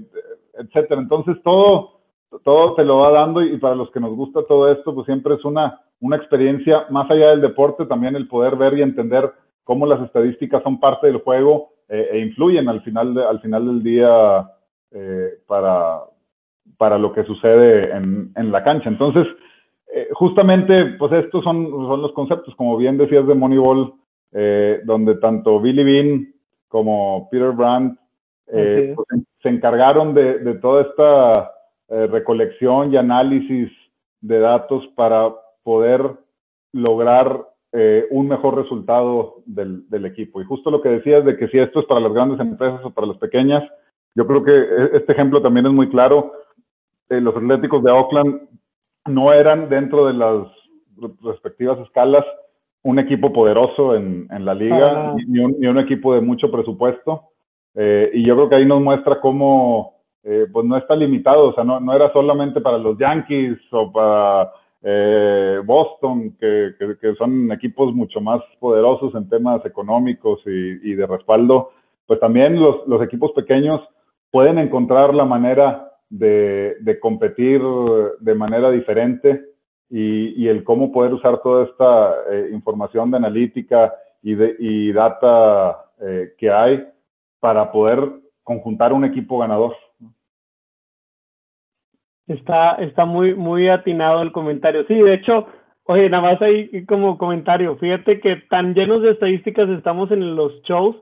[0.53, 1.01] etcétera.
[1.01, 2.01] Entonces todo,
[2.43, 5.35] todo se lo va dando y, para los que nos gusta todo esto, pues siempre
[5.35, 9.31] es una, una experiencia más allá del deporte, también el poder ver y entender
[9.63, 13.83] cómo las estadísticas son parte del juego eh, e influyen al final, al final del
[13.83, 14.49] día
[14.91, 16.01] eh, para,
[16.77, 18.89] para lo que sucede en, en la cancha.
[18.89, 19.27] Entonces,
[19.93, 23.93] eh, justamente, pues estos son, son los conceptos, como bien decías de Moneyball,
[24.85, 26.33] donde tanto Billy Bean
[26.67, 27.99] como Peter Brandt
[28.47, 28.95] pues,
[29.43, 31.53] se encargaron de, de toda esta
[31.87, 33.71] recolección y análisis
[34.21, 36.01] de datos para poder
[36.71, 40.39] lograr eh, un mejor resultado del, del, equipo.
[40.39, 42.91] Y justo lo que decías de que si esto es para las grandes empresas o
[42.91, 43.63] para las pequeñas,
[44.13, 46.33] yo creo que e, este ejemplo también es muy claro.
[47.09, 48.41] Eh, los Atléticos de Oakland
[49.07, 50.47] no eran dentro de las
[51.23, 52.23] respectivas escalas
[52.83, 57.29] un equipo poderoso en, en la liga, ni, un, ni, un, equipo de mucho presupuesto.
[57.73, 59.93] Eh, y yo creo que ahí nos muestra cómo
[60.53, 64.53] pues no está limitado, o sea, no, no era solamente para los Yankees o para
[64.85, 66.75] eh, Boston, que,
[67.17, 71.71] son equipos mucho más poderosos en temas económicos y, de respaldo,
[72.05, 73.81] pues también los, equipos pequeños
[74.29, 77.61] pueden encontrar la manera de, competir
[78.19, 79.45] de manera diferente
[79.89, 86.33] y, el cómo poder usar toda esta eh, información de analítica y, de, data eh,
[86.37, 86.85] que hay
[87.39, 88.11] para poder
[88.43, 89.75] conjuntar un equipo ganador.
[92.27, 94.85] Está, está muy, muy atinado el comentario.
[94.87, 95.47] Sí, de hecho,
[95.85, 100.61] oye, nada más ahí como comentario, fíjate que tan llenos de estadísticas estamos en los
[100.63, 100.95] shows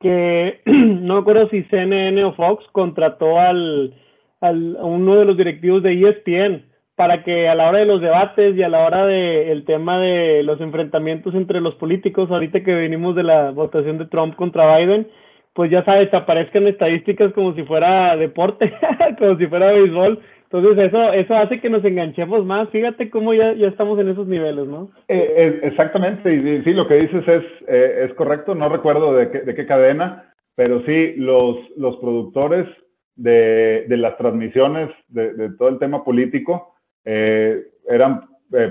[0.00, 3.94] que no me acuerdo si CNN o Fox contrató al,
[4.40, 8.00] al, a uno de los directivos de ESPN para que a la hora de los
[8.00, 12.62] debates y a la hora del el tema de los enfrentamientos entre los políticos, ahorita
[12.62, 15.08] que venimos de la votación de Trump contra Biden,
[15.54, 18.72] pues ya sabes, aparezcan estadísticas como si fuera deporte,
[19.18, 20.20] como si fuera béisbol.
[20.54, 22.68] Entonces eso, eso hace que nos enganchemos más.
[22.68, 24.90] Fíjate cómo ya, ya estamos en esos niveles, ¿no?
[25.08, 28.54] Eh, eh, exactamente, y sí, lo que dices es, eh, es correcto.
[28.54, 32.68] No recuerdo de qué, de qué cadena, pero sí, los, los productores
[33.16, 38.22] de, de las transmisiones de, de todo el tema político, eran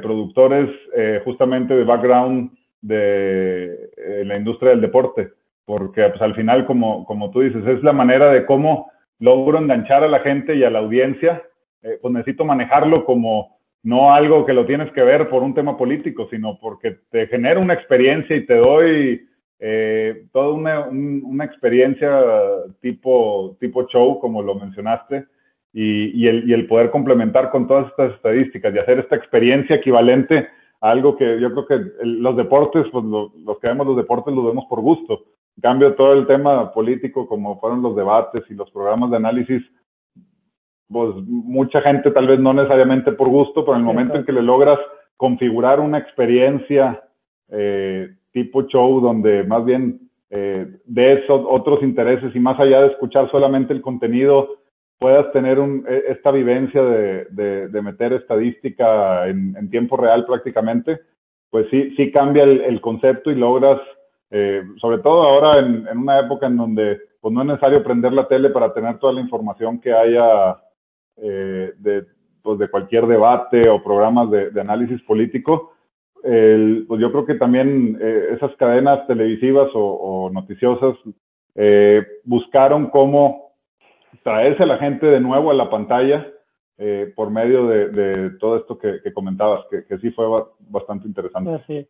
[0.02, 0.70] productores
[1.24, 2.50] justamente de background
[2.82, 3.92] de
[4.26, 5.30] la industria del deporte,
[5.66, 10.04] porque pues, al final, como, como tú dices, es la manera de cómo logro enganchar
[10.04, 11.44] a la gente y a la audiencia,
[12.02, 16.28] pues necesito manejarlo como no algo que lo tienes que ver por un tema político,
[16.30, 19.28] sino porque te genera una experiencia y te doy
[20.32, 22.22] toda una, una, experiencia
[22.82, 25.26] tipo, tipo show, como lo mencionaste,
[25.74, 30.48] y, el, y, el, poder complementar con todas estas estadísticas y hacer esta experiencia equivalente
[30.82, 34.46] a algo que yo creo que los deportes, pues los que vemos los deportes los
[34.46, 35.24] vemos por gusto.
[35.58, 39.64] En cambio, todo el tema político, como fueron los debates y los programas de análisis,
[40.94, 44.32] pues mucha gente tal vez no necesariamente por gusto, pero en el momento en que
[44.32, 44.80] le logras
[45.18, 47.04] configurar una experiencia
[47.50, 52.88] eh, tipo show donde más bien eh, de esos otros intereses y más allá de
[52.88, 54.58] escuchar solamente el contenido,
[54.98, 61.00] puedas tener un, e, esta vivencia de, de, meter estadística en, en, tiempo real prácticamente,
[61.50, 63.80] pues sí, sí cambia el, el concepto y logras,
[64.32, 68.14] eh, sobre todo ahora en, en, una época en donde pues no es necesario prender
[68.14, 70.58] la tele para tener toda la información que haya
[71.18, 72.06] eh, de,
[72.42, 75.74] pues de cualquier debate o programas de, de análisis político.
[76.24, 80.96] El, pues yo creo que también eh, esas cadenas televisivas o, noticiosas
[81.56, 83.52] eh, buscaron cómo
[84.24, 86.26] traerse a la gente de nuevo a la pantalla
[86.78, 90.26] eh, por medio de, todo esto que, comentabas, que, sí fue
[90.60, 91.52] bastante interesante.
[91.56, 91.88] Así,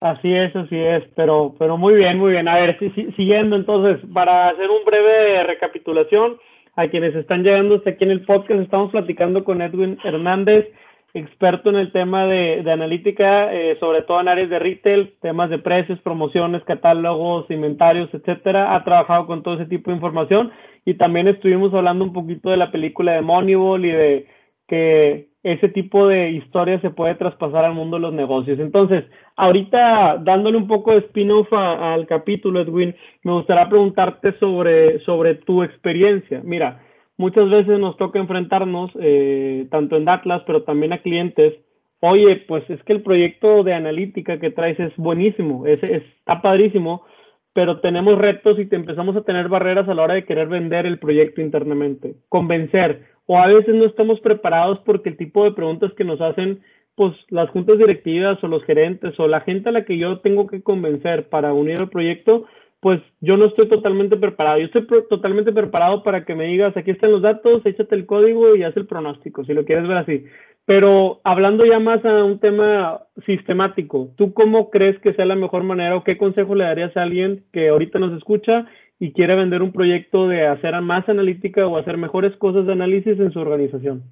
[0.00, 2.46] así es, así es, pero, pero muy bien, muy bien.
[2.46, 2.78] A ver,
[3.16, 6.38] siguiendo entonces, para hacer un breve recapitulación,
[6.78, 10.64] a quienes están llegando hasta aquí en el podcast, estamos platicando con Edwin Hernández,
[11.12, 15.50] experto en el tema de, de analítica, eh, sobre todo en áreas de retail, temas
[15.50, 18.76] de precios, promociones, catálogos, inventarios, etcétera.
[18.76, 20.52] Ha trabajado con todo ese tipo de información
[20.84, 24.26] y también estuvimos hablando un poquito de la película de Moneyball y de
[24.68, 28.58] que ese tipo de historia se puede traspasar al mundo de los negocios.
[28.58, 29.04] Entonces,
[29.36, 35.62] ahorita dándole un poco de spin-off al capítulo, Edwin, me gustaría preguntarte sobre, sobre tu
[35.62, 36.40] experiencia.
[36.44, 36.82] Mira,
[37.16, 41.54] muchas veces nos toca enfrentarnos, eh, tanto en Atlas, pero también a clientes.
[42.00, 47.04] Oye, pues es que el proyecto de analítica que traes es buenísimo, es, está padrísimo,
[47.52, 50.86] pero tenemos retos y te empezamos a tener barreras a la hora de querer vender
[50.86, 55.92] el proyecto internamente, convencer, o a veces no estamos preparados porque el tipo de preguntas
[55.92, 56.60] que nos hacen
[56.96, 60.46] pues las juntas directivas o los gerentes o la gente a la que yo tengo
[60.46, 62.46] que convencer para unir el proyecto,
[62.80, 64.58] pues yo no estoy totalmente preparado.
[64.58, 68.56] Yo estoy totalmente preparado para que me digas, aquí están los datos, échate el código
[68.56, 70.24] y haz el pronóstico, si lo quieres ver así.
[70.64, 75.64] Pero hablando ya más a un tema sistemático, ¿tú cómo crees que sea la mejor
[75.64, 78.66] manera o qué consejo le darías a alguien que ahorita nos escucha
[79.00, 83.18] y quiere vender un proyecto de hacer más analítica o hacer mejores cosas de análisis
[83.18, 84.02] en su organización?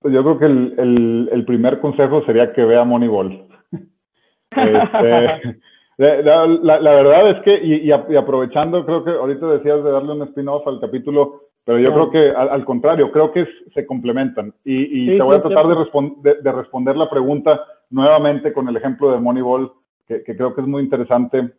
[0.00, 3.46] Pues yo creo que el, el, primer consejo sería que vea Moneyball.
[4.56, 5.58] este,
[5.98, 10.22] la, la, verdad es que, y, y, aprovechando, creo que ahorita decías de darle un
[10.22, 14.54] spin-off al capítulo, pero yo creo que al, contrario, creo que se complementan.
[14.64, 17.60] Y, y te voy a tratar de, de, responder la pregunta
[17.90, 19.70] nuevamente con el ejemplo de Moneyball,
[20.08, 21.52] que, que creo que es muy interesante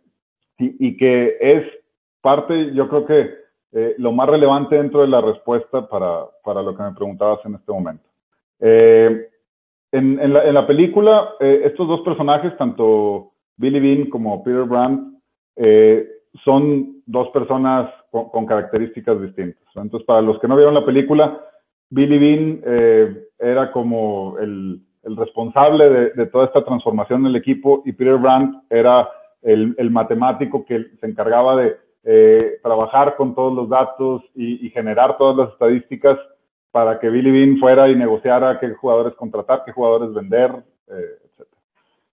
[0.62, 1.64] y, y, que es
[2.22, 3.30] parte, yo creo que
[3.74, 7.56] eh, lo más relevante dentro de la respuesta para, para lo que me preguntabas en
[7.56, 8.08] este momento.
[8.60, 9.30] Eh,
[9.92, 14.64] en, en, la, en, la, película, eh, estos dos personajes, tanto Billy Bean como Peter
[14.64, 15.18] Brandt
[15.56, 16.08] eh,
[16.44, 19.64] son dos personas con, características distintas.
[19.76, 21.46] Entonces, para los que no vieron la película,
[21.90, 28.18] Billy Bean eh, era como el, responsable de, toda esta transformación del equipo y Peter
[28.18, 29.10] Brandt era
[29.42, 35.38] el, matemático que se encargaba de eh, trabajar con todos los datos y, generar todas
[35.38, 36.18] las estadísticas
[36.72, 40.64] para que Billy Bean fuera y negociara qué jugadores contratar, qué jugadores vender,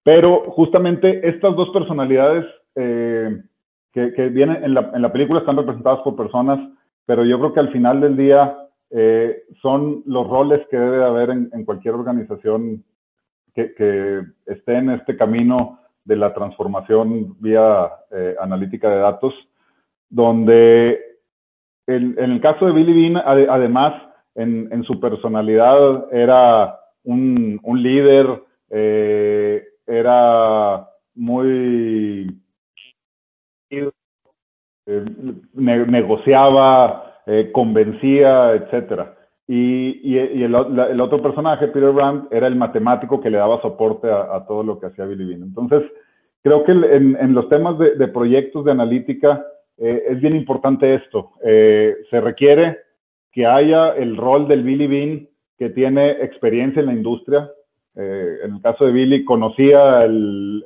[0.09, 3.43] pero justamente estas dos personalidades eh,
[3.93, 6.59] que, vienen en la, película están representadas por personas,
[7.05, 8.57] pero yo creo que al final del día
[8.89, 12.85] eh, son los roles que debe haber en, cualquier organización
[13.55, 15.78] que, esté en este camino
[16.09, 19.35] de la transformación vía eh, analítica de datos,
[20.09, 20.99] donde
[21.87, 23.93] en, el caso de Billy Bean, además,
[24.35, 32.41] en, su personalidad era un, líder, eh, era muy...
[35.55, 39.18] negociaba, eh, convencía, etcétera.
[39.51, 44.63] Y, el, otro personaje, Peter Brandt, era el matemático que le daba soporte a, todo
[44.63, 45.43] lo que hacía Billy Bean.
[45.43, 45.85] Entonces,
[46.43, 49.43] creo que en, los temas de, proyectos de analítica
[49.79, 51.33] eh, es bien importante esto.
[51.43, 52.77] Eh, se requiere
[53.33, 57.51] que haya el rol del Billy Bean que tiene experiencia en la industria.
[57.97, 60.63] en el caso de Billy, conocía el,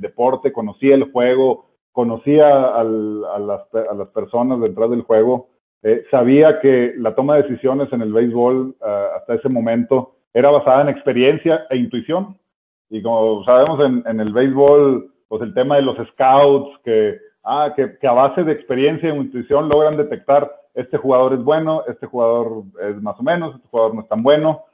[0.00, 5.50] deporte, conocía el juego, conocía a, las, a las personas detrás del juego
[5.86, 10.50] eh, sabía que la toma de decisiones en el béisbol eh, hasta ese momento era
[10.50, 12.38] basada en experiencia e intuición.
[12.88, 18.06] Y como sabemos en, el béisbol, pues el tema de los scouts, que, ah, que,
[18.06, 23.00] a base de experiencia e intuición logran detectar este jugador es bueno, este jugador es
[23.02, 24.64] más o menos, este jugador no es tan bueno.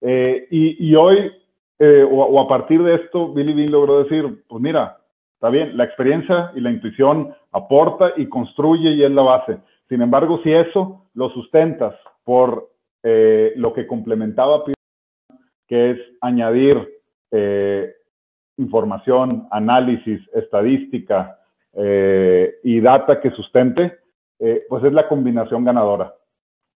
[0.00, 1.30] Eh, y, hoy,
[1.78, 4.98] o, o, a partir de esto, Billy Bean logró decir, pues mira,
[5.34, 9.58] está bien, la experiencia y la intuición aporta y construye y es la base.
[9.88, 12.70] Sin embargo, si eso lo sustentas por
[13.02, 14.64] eh, lo que complementaba
[15.68, 16.76] que es añadir
[17.30, 17.92] eh,
[18.56, 21.38] información, análisis, estadística
[21.72, 23.98] eh, y data que sustente,
[24.68, 26.14] pues es la combinación ganadora.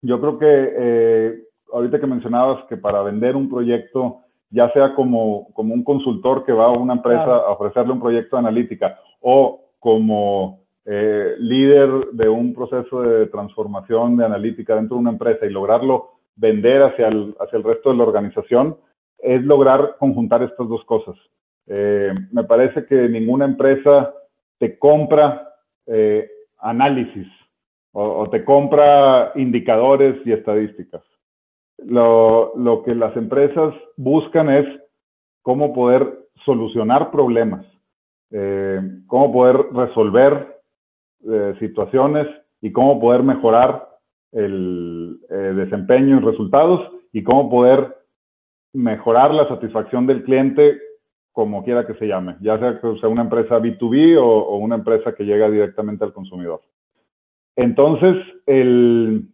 [0.01, 5.75] Yo creo que ahorita que mencionabas que para vender un proyecto, ya sea como, como
[5.75, 10.58] un consultor que va a una empresa a ofrecerle un proyecto de analítica o como
[10.91, 16.13] eh, líder de un proceso de transformación de analítica dentro de una empresa y lograrlo
[16.35, 18.79] vender hacia el, hacia el resto de la organización,
[19.19, 21.15] es lograr conjuntar estas dos cosas.
[21.67, 24.15] Eh, me parece que ninguna empresa
[24.57, 26.27] te compra eh,
[26.57, 27.29] análisis
[27.93, 31.03] o, te compra indicadores y estadísticas.
[31.77, 34.65] Lo, lo que las empresas buscan es
[35.43, 37.67] cómo poder solucionar problemas,
[39.07, 40.58] cómo poder resolver
[41.59, 42.27] situaciones
[42.61, 43.89] y cómo poder mejorar
[44.33, 47.97] el eh, desempeño y resultados y cómo poder
[48.73, 50.79] mejorar la satisfacción del cliente
[51.33, 55.15] como quiera que se llame, ya sea que sea una empresa B2B o, una empresa
[55.15, 56.63] que llega directamente al consumidor.
[57.55, 58.17] Entonces,
[58.47, 59.29] el,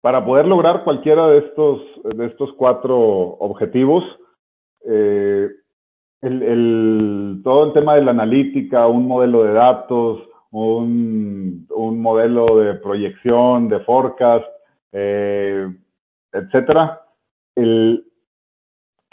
[0.00, 1.80] para poder lograr cualquiera de estos,
[2.16, 4.04] de estos cuatro objetivos,
[4.84, 5.48] eh,
[6.22, 11.66] el, todo el tema de la analítica, un modelo de datos, un,
[12.00, 14.44] modelo de proyección, de forecast,
[14.92, 15.68] eh,
[16.32, 17.00] etcétera,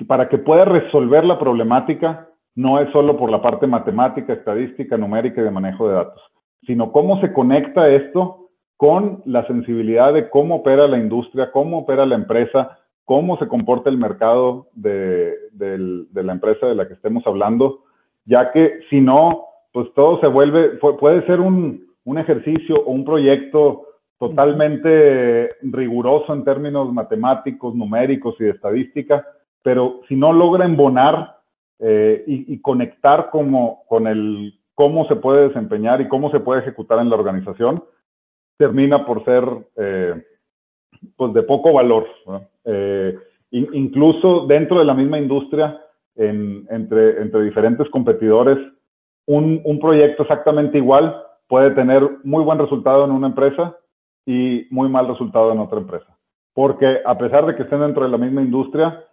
[0.08, 5.42] para que pueda resolver la problemática, no es solo por la parte matemática, estadística, numérica
[5.42, 6.22] y de manejo de datos,
[6.66, 12.06] sino cómo se conecta esto con la sensibilidad de cómo opera la industria, cómo opera
[12.06, 17.26] la empresa, cómo se comporta el mercado de, de la empresa de la que estemos
[17.26, 17.84] hablando,
[18.26, 23.86] ya que si no, pues todo se vuelve, puede ser un, ejercicio o un proyecto
[24.18, 29.24] totalmente riguroso en términos matemáticos, numéricos y de estadística,
[29.62, 31.38] pero si no logra embonar
[31.78, 37.00] eh, y, conectar como, con el cómo se puede desempeñar y cómo se puede ejecutar
[37.00, 37.84] en la organización,
[38.58, 39.46] termina por ser
[39.78, 40.24] eh,
[41.16, 42.08] pues de poco valor.
[42.66, 43.18] Eh,
[43.52, 45.80] incluso dentro de la misma industria,
[46.16, 48.58] entre, entre diferentes competidores,
[49.30, 53.78] un, proyecto exactamente igual puede tener muy buen resultado en una empresa
[54.26, 56.18] y muy mal resultado en otra empresa.
[56.54, 59.06] Porque a pesar de que estén dentro de la misma industria,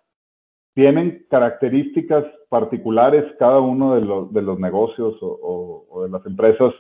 [0.75, 6.73] tienen características particulares cada uno de los, de los negocios o, de las empresas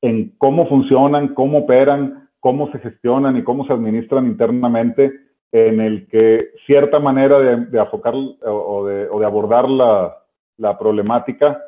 [0.00, 5.12] en cómo funcionan, cómo operan, cómo se gestionan y cómo se administran internamente,
[5.50, 10.18] en el que cierta manera de, de enfocar o de, o de abordar la,
[10.56, 11.60] la problemática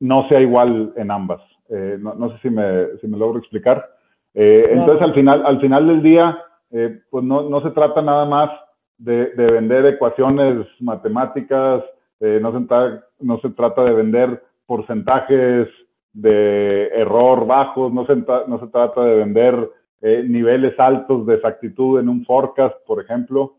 [0.00, 1.40] no sea igual en ambas.
[1.68, 3.90] Eh, no, sé si me, si me logro explicar.
[4.34, 6.38] Eh, entonces, al final, al final del día,
[6.70, 8.50] eh, pues no, no, se trata nada más
[8.98, 11.82] de, de vender ecuaciones matemáticas,
[12.20, 15.68] no, se no se trata de vender porcentajes
[16.14, 19.70] de error bajos, no se, no se trata de vender
[20.00, 23.56] niveles altos de exactitud en un forecast, por ejemplo.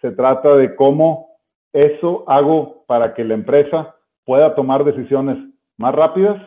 [0.00, 1.36] Se trata de cómo
[1.74, 5.36] eso hago para que la empresa pueda tomar decisiones
[5.78, 6.42] más rápidas,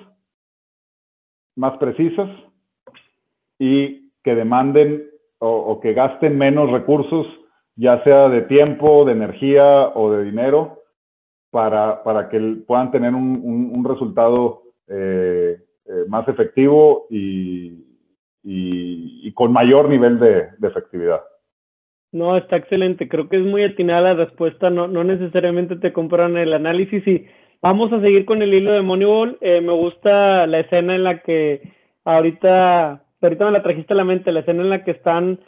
[1.55, 2.30] más precisas
[3.59, 5.09] y que demanden
[5.39, 7.25] o, que gasten menos recursos,
[7.75, 10.80] ya sea de tiempo, de energía o de dinero,
[11.49, 17.86] para, para que puedan tener un, resultado eh, eh, más efectivo y,
[18.43, 21.21] y, con mayor nivel de, efectividad.
[22.11, 23.07] No, está excelente.
[23.07, 24.69] Creo que es muy atinada la respuesta.
[24.69, 27.27] No, no necesariamente te compran el análisis y
[27.62, 29.38] vamos a seguir con el hilo de Moneyball.
[29.41, 31.62] Eh, me gusta la escena en la que
[32.05, 35.39] ahorita, ahorita me la trajiste a la mente, la escena en la que están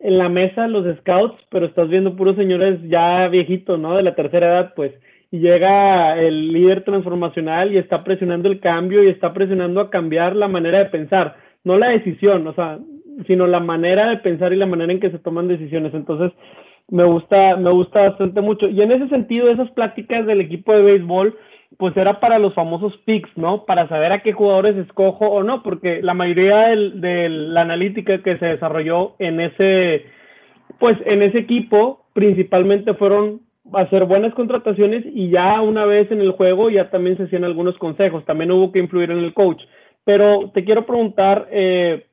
[0.00, 3.96] en la mesa los scouts, pero estás viendo puros señores ya viejitos, ¿no?
[3.96, 4.92] De la tercera edad, pues.
[5.30, 10.34] Y llega el líder transformacional y está presionando el cambio y está presionando a cambiar
[10.34, 12.78] la manera de pensar, no la decisión, o sea,
[13.26, 15.92] sino la manera de pensar y la manera en que se toman decisiones.
[15.94, 16.32] Entonces,
[16.90, 18.68] me gusta, me gusta bastante mucho.
[18.68, 21.38] Y en ese sentido, esas pláticas del equipo de béisbol,
[21.78, 23.64] pues era para los famosos picks, ¿no?
[23.64, 28.38] Para saber a qué jugadores escojo o no, porque la mayoría de la analítica que
[28.38, 30.06] se desarrolló en ese,
[30.78, 36.32] pues en ese equipo, principalmente fueron hacer buenas contrataciones y ya una vez en el
[36.32, 39.62] juego ya también se hacían algunos consejos, también hubo que influir en el coach.
[40.04, 42.06] Pero te quiero preguntar, eh,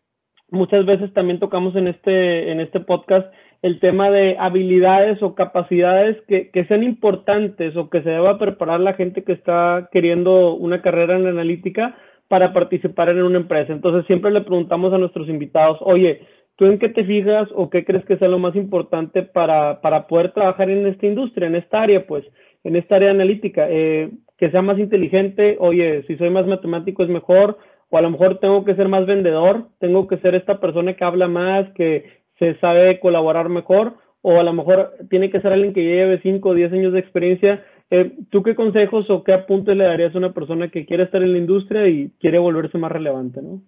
[0.52, 6.18] muchas veces también tocamos en este, en este podcast el tema de habilidades o capacidades
[6.28, 10.82] que, que, sean importantes o que se deba preparar la gente que está queriendo una
[10.82, 11.96] carrera en analítica
[12.28, 13.74] para participar en una empresa.
[13.74, 16.22] Entonces siempre le preguntamos a nuestros invitados, oye,
[16.56, 20.08] ¿tú en qué te fijas o qué crees que sea lo más importante para, para
[20.08, 22.26] poder trabajar en esta industria, en esta área, pues,
[22.64, 23.68] en esta área analítica?
[23.70, 27.58] Eh, que sea más inteligente, oye, si soy más matemático es mejor,
[27.90, 31.04] o a lo mejor tengo que ser más vendedor, tengo que ser esta persona que
[31.04, 32.06] habla más, que
[32.40, 36.50] se sabe colaborar mejor, o a lo mejor tiene que ser alguien que lleve 5
[36.50, 37.66] o 10 años de experiencia.
[37.90, 41.22] Eh, ¿Tú qué consejos o qué apuntes le darías a una persona que quiere estar
[41.24, 43.42] en la industria y quiere volverse más relevante?
[43.42, 43.62] ¿no?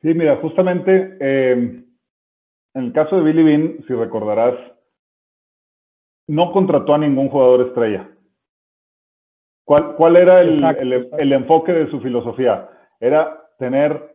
[0.00, 1.82] Sí, mira, justamente eh,
[2.74, 4.54] en el caso de Billy Bean, si recordarás,
[6.26, 8.08] no contrató a ningún jugador estrella.
[9.64, 10.64] ¿Cuál, cuál era el,
[11.18, 12.68] el, enfoque de su filosofía?
[13.00, 14.11] Era tener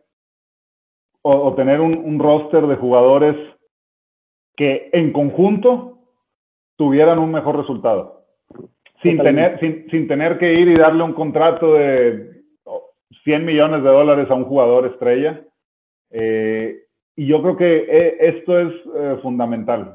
[1.22, 3.36] o, tener un, roster de jugadores
[4.56, 5.98] que en conjunto
[6.76, 8.24] tuvieran un mejor resultado.
[9.02, 12.42] Sin tener, sin, sin, tener que ir y darle un contrato de
[13.24, 15.44] 100 millones de dólares a un jugador estrella.
[16.10, 16.84] Eh,
[17.16, 19.92] y yo creo que eh, esto es eh, fundamental.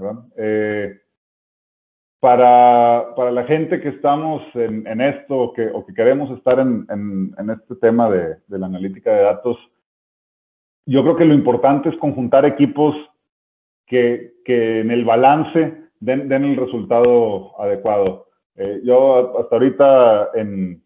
[2.19, 6.59] para, para, la gente que estamos en, en esto o que, o que, queremos estar
[6.59, 9.57] en, en, en este tema de, de, la analítica de datos,
[10.85, 12.95] yo creo que lo importante es conjuntar equipos
[13.85, 18.27] que, que en el balance den, den el resultado adecuado.
[18.55, 20.83] Eh, yo hasta ahorita, en,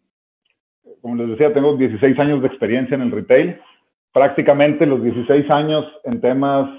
[1.02, 3.60] como les decía, tengo 16 años de experiencia en el retail.
[4.14, 6.70] Prácticamente los 16 años en temas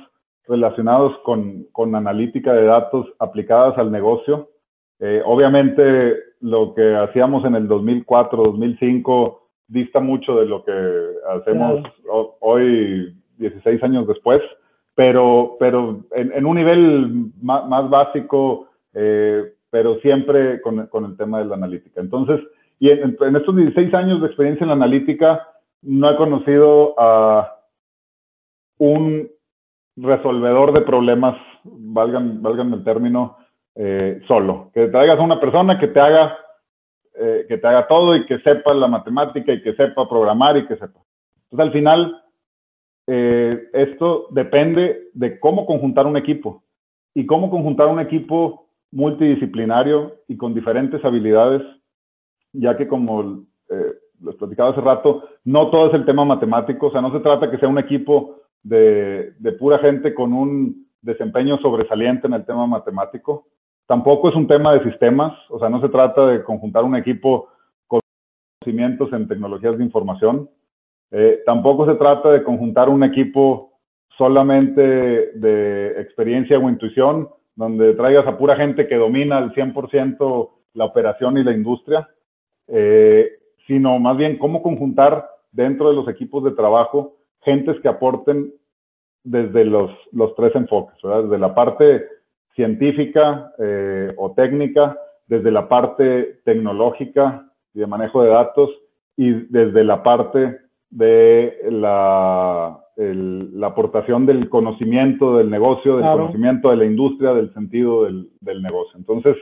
[0.46, 4.50] relacionados con, con analítica de datos aplicadas al negocio.
[5.00, 10.72] Eh, obviamente lo que hacíamos en el 2004, 2005 dista mucho de lo que
[11.30, 11.82] hacemos
[12.40, 14.42] hoy, 16 años después,
[14.94, 21.44] pero, pero en, un nivel más, básico, eh, pero siempre con, con, el tema de
[21.44, 22.00] la analítica.
[22.00, 22.40] Entonces,
[22.80, 25.46] y en, estos 16 años de experiencia en la analítica,
[25.82, 27.56] no he conocido a
[28.78, 29.30] un
[29.96, 33.36] resolvedor de problemas, valgan, valgan el término,
[33.74, 34.70] eh, solo.
[34.74, 36.36] Que traigas a una persona que te haga
[37.20, 40.66] eh, que te haga todo y que sepa la matemática y que sepa programar y
[40.66, 41.00] que sepa.
[41.50, 42.22] Entonces, al final,
[43.08, 46.62] eh, esto depende de cómo conjuntar un equipo
[47.14, 51.62] y cómo conjuntar un equipo multidisciplinario y con diferentes habilidades,
[52.52, 53.94] ya que como eh,
[54.38, 57.58] platicaba hace rato, no todo es el tema matemático, o sea, no se trata que
[57.58, 63.48] sea un equipo de, de pura gente con un desempeño sobresaliente en el tema matemático,
[63.88, 67.48] Tampoco es un tema de sistemas, o sea, no se trata de conjuntar un equipo
[67.86, 68.00] con
[68.60, 70.50] conocimientos en tecnologías de información.
[71.10, 73.72] Eh, tampoco se trata de conjuntar un equipo
[74.18, 80.84] solamente de experiencia o intuición, donde traigas a pura gente que domina al 100% la
[80.84, 82.10] operación y la industria,
[82.66, 88.52] eh, sino más bien cómo conjuntar dentro de los equipos de trabajo gentes que aporten
[89.24, 91.22] desde los, los tres enfoques, ¿verdad?
[91.22, 92.17] desde la parte
[92.58, 94.98] científica eh, o técnica,
[95.28, 98.70] desde la parte tecnológica y de manejo de datos
[99.16, 100.58] y desde la parte
[100.90, 108.04] de la, la aportación del conocimiento del negocio, del conocimiento de la industria, del sentido
[108.04, 108.98] del, del negocio.
[108.98, 109.36] Entonces,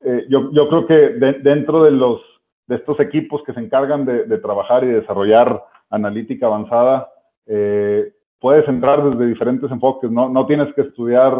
[0.00, 0.98] eh, yo, yo, creo que
[1.42, 2.20] dentro de, los,
[2.66, 7.12] de estos equipos que se encargan de, de trabajar y desarrollar analítica avanzada,
[7.46, 11.32] eh, puedes entrar desde diferentes enfoques, no, no tienes que estudiar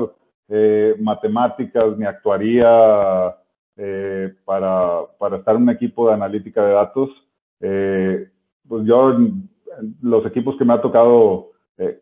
[0.51, 3.35] eh, matemáticas ni actuaría
[3.77, 7.11] eh, para, para, estar en un equipo de analítica de datos.
[7.61, 8.29] Eh,
[8.69, 9.17] pues yo,
[10.03, 11.49] los equipos que me ha tocado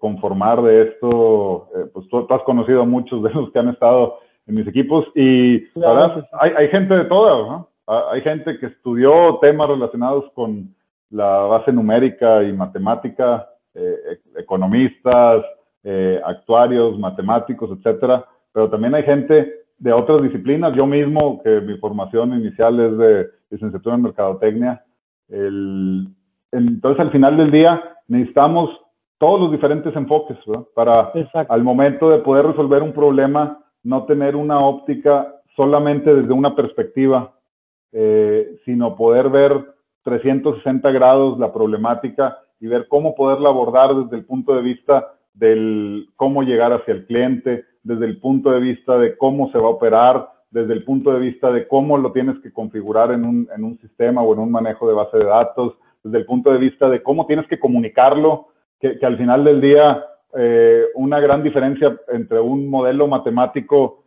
[0.01, 4.19] conformar de esto, pues tú, has conocido a muchos de los que han estado
[4.49, 5.69] en mis equipos y
[6.33, 7.69] hay, hay, gente de todas, ¿no?
[8.11, 10.75] Hay gente que estudió temas relacionados con
[11.11, 15.45] la base numérica y matemática, eh, economistas,
[15.85, 20.75] eh, actuarios, matemáticos, etcétera, pero también hay gente de otras disciplinas.
[20.75, 24.85] Yo mismo, que mi formación inicial es de licenciatura en mercadotecnia,
[25.29, 28.71] entonces al final del día necesitamos
[29.19, 30.39] todos los diferentes enfoques
[30.75, 31.13] para
[31.49, 37.35] al momento de poder resolver un problema no tener una óptica solamente desde una perspectiva,
[37.93, 44.25] eh, sino poder ver 360 grados la problemática y ver cómo poderla abordar desde el
[44.25, 49.17] punto de vista del cómo llegar hacia el cliente, desde el punto de vista de
[49.17, 52.53] cómo se va a operar, desde el punto de vista de cómo lo tienes que
[52.53, 55.73] configurar en un, en un sistema o en un manejo de base de datos,
[56.05, 60.05] desde el punto de vista de cómo tienes que comunicarlo, que, al final del día
[60.35, 64.05] eh, una gran diferencia entre un modelo matemático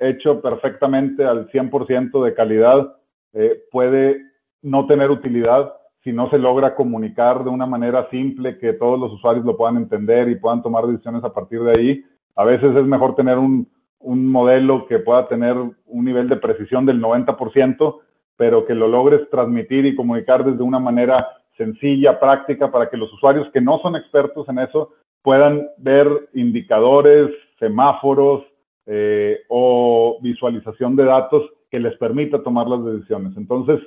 [0.00, 2.96] hecho perfectamente al 100% de calidad
[3.32, 4.20] eh, puede
[4.62, 9.12] no tener utilidad si no se logra comunicar de una manera simple que todos los
[9.12, 12.04] usuarios lo puedan entender y puedan tomar decisiones a partir de ahí.
[12.36, 13.68] A veces es mejor tener un,
[14.02, 17.98] un modelo que pueda tener un nivel de precisión del 90%,
[18.36, 21.26] pero que lo logres transmitir y comunicar desde una manera
[21.56, 24.90] sencilla, práctica, para que los usuarios que no son expertos en eso
[25.22, 28.44] puedan ver indicadores, semáforos
[28.86, 33.36] eh, o visualización de datos que les permita tomar las decisiones.
[33.36, 33.80] Entonces,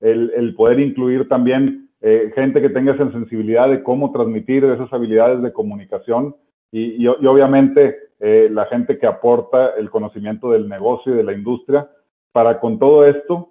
[0.00, 5.40] el, poder incluir también eh, gente que tenga esa sensibilidad de cómo transmitir esas habilidades
[5.42, 6.36] de comunicación
[6.72, 11.88] y, obviamente eh, la gente que aporta el conocimiento del negocio y de la industria
[12.32, 13.50] para con todo esto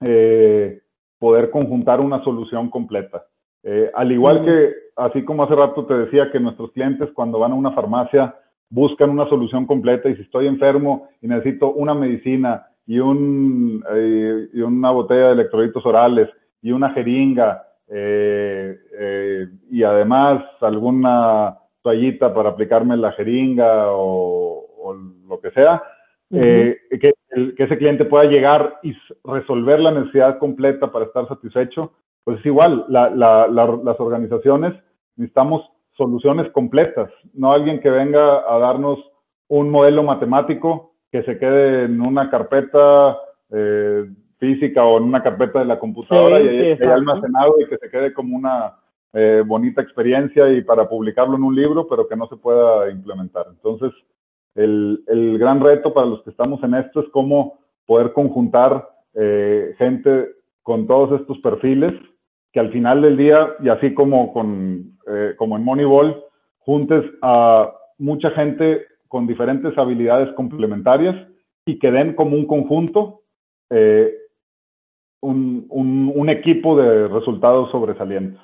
[0.00, 0.80] eh,
[1.18, 3.26] poder conjuntar una solución completa.
[3.94, 7.56] al igual que, así como hace rato te decía que nuestros clientes cuando van a
[7.56, 8.34] una farmacia
[8.70, 14.48] buscan una solución completa y si estoy enfermo y necesito una medicina y, un, eh,
[14.52, 16.28] y una botella de electrolitos orales
[16.62, 24.94] y una jeringa eh, eh, y además alguna toallita para aplicarme la jeringa o,
[25.28, 25.82] lo que sea,
[26.30, 27.12] que, que,
[27.56, 31.92] ese cliente pueda llegar y resolver la necesidad completa para estar satisfecho,
[32.24, 34.74] pues es igual, las organizaciones
[35.16, 35.62] necesitamos
[35.96, 38.98] soluciones completas, no alguien que venga a darnos
[39.48, 43.18] un modelo matemático que se quede en una carpeta
[43.50, 44.08] eh,
[44.38, 48.14] física o en una carpeta de la computadora y ahí, almacenado y que se quede
[48.14, 48.74] como una
[49.12, 53.46] eh, bonita experiencia y para publicarlo en un libro, pero que no se pueda implementar.
[53.50, 53.92] Entonces,
[54.54, 59.74] el, el gran reto para los que estamos en esto es cómo poder conjuntar eh,
[59.78, 60.28] gente
[60.62, 61.92] con todos estos perfiles
[62.52, 64.98] que al final del día, y así como, con,
[65.36, 66.24] como en Moneyball,
[66.58, 71.16] juntes a mucha gente con diferentes habilidades complementarias
[71.64, 73.20] y que den como un conjunto
[73.70, 74.12] eh,
[75.20, 78.40] un, un, equipo de resultados sobresalientes.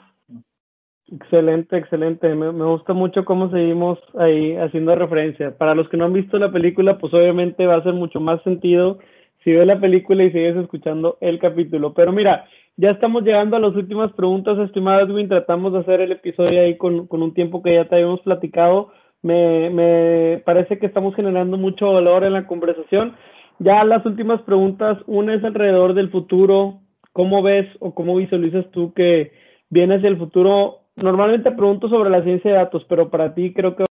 [1.08, 2.34] Excelente, excelente.
[2.34, 5.56] Me, me, gusta mucho cómo seguimos ahí haciendo referencia.
[5.56, 8.42] Para los que no han visto la película, pues obviamente va a ser mucho más
[8.42, 8.98] sentido
[9.44, 11.94] si ves la película y sigues escuchando el capítulo.
[11.94, 12.46] Pero mira,
[12.76, 15.28] ya estamos llegando a las últimas preguntas, estimado Edwin.
[15.28, 18.90] Tratamos de hacer el episodio ahí con, con un tiempo que ya te habíamos platicado
[19.26, 23.16] me, me parece que estamos generando mucho valor en la conversación.
[23.58, 26.80] Ya las últimas preguntas, una es alrededor del futuro.
[27.12, 29.32] ¿Cómo ves o cómo visualizas tú que
[29.70, 30.82] viene hacia el futuro?
[30.96, 33.84] Normalmente pregunto sobre la ciencia de datos, pero para ti creo que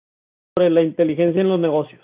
[0.58, 2.02] sobre la inteligencia en los negocios.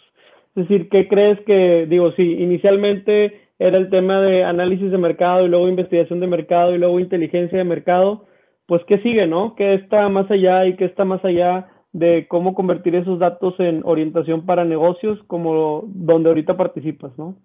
[0.56, 5.46] Es decir, ¿qué crees que, digo, si inicialmente era el tema de análisis de mercado
[5.46, 8.26] y luego investigación de mercado y luego inteligencia de mercado,
[8.66, 9.56] pues qué sigue, ¿no?
[9.56, 13.82] ¿Qué está más allá y qué está más allá de cómo convertir esos datos en
[13.84, 17.36] orientación para negocios, como donde ahorita participas, ¿no?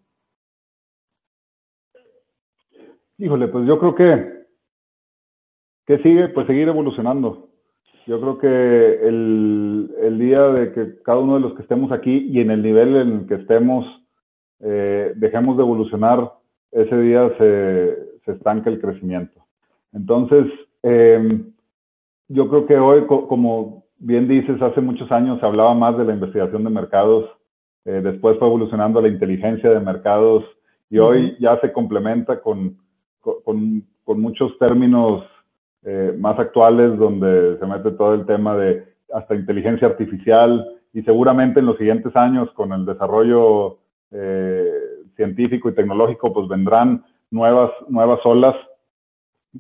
[3.18, 4.45] Híjole, pues yo creo que,
[5.86, 7.48] que sigue, pues seguir evolucionando.
[8.06, 12.28] Yo creo que el, el, día de que cada uno de los que estemos aquí
[12.30, 13.84] y en el nivel en el que estemos,
[14.60, 16.32] eh, dejemos de evolucionar,
[16.70, 19.44] ese día se, se estanca el crecimiento.
[19.92, 20.46] Entonces,
[20.82, 21.40] eh,
[22.28, 26.14] yo creo que hoy, como bien dices, hace muchos años se hablaba más de la
[26.14, 27.28] investigación de mercados,
[27.84, 30.44] eh, después fue evolucionando la inteligencia de mercados
[30.90, 32.78] y hoy ya se complementa con,
[33.20, 35.24] con, con muchos términos
[35.88, 38.84] eh, más actuales donde se mete todo el tema de
[39.14, 43.78] hasta inteligencia artificial y seguramente en los siguientes años con el desarrollo
[44.10, 44.68] eh,
[45.14, 48.56] científico y tecnológico pues vendrán nuevas, nuevas olas,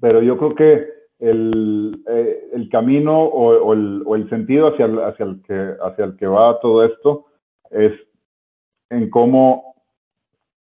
[0.00, 0.88] pero yo creo que
[1.20, 6.06] el, eh, el camino o, el, o, el, sentido hacia el, hacia, el que, hacia
[6.06, 7.26] el que va todo esto
[7.70, 7.92] es
[8.90, 9.76] en cómo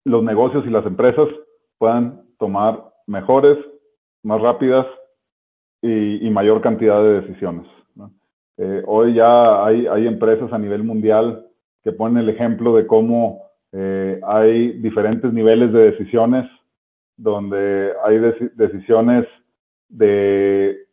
[0.05, 1.29] los negocios y las empresas
[1.79, 3.57] puedan tomar mejores,
[4.25, 4.87] más rápidas
[5.83, 7.67] y, mayor cantidad de decisiones.
[8.59, 11.47] Eh, hoy ya hay, hay, empresas a nivel mundial
[11.83, 16.47] que ponen el ejemplo de cómo eh, hay diferentes niveles de decisiones,
[17.19, 18.19] donde hay
[18.55, 19.27] decisiones
[19.89, 20.87] de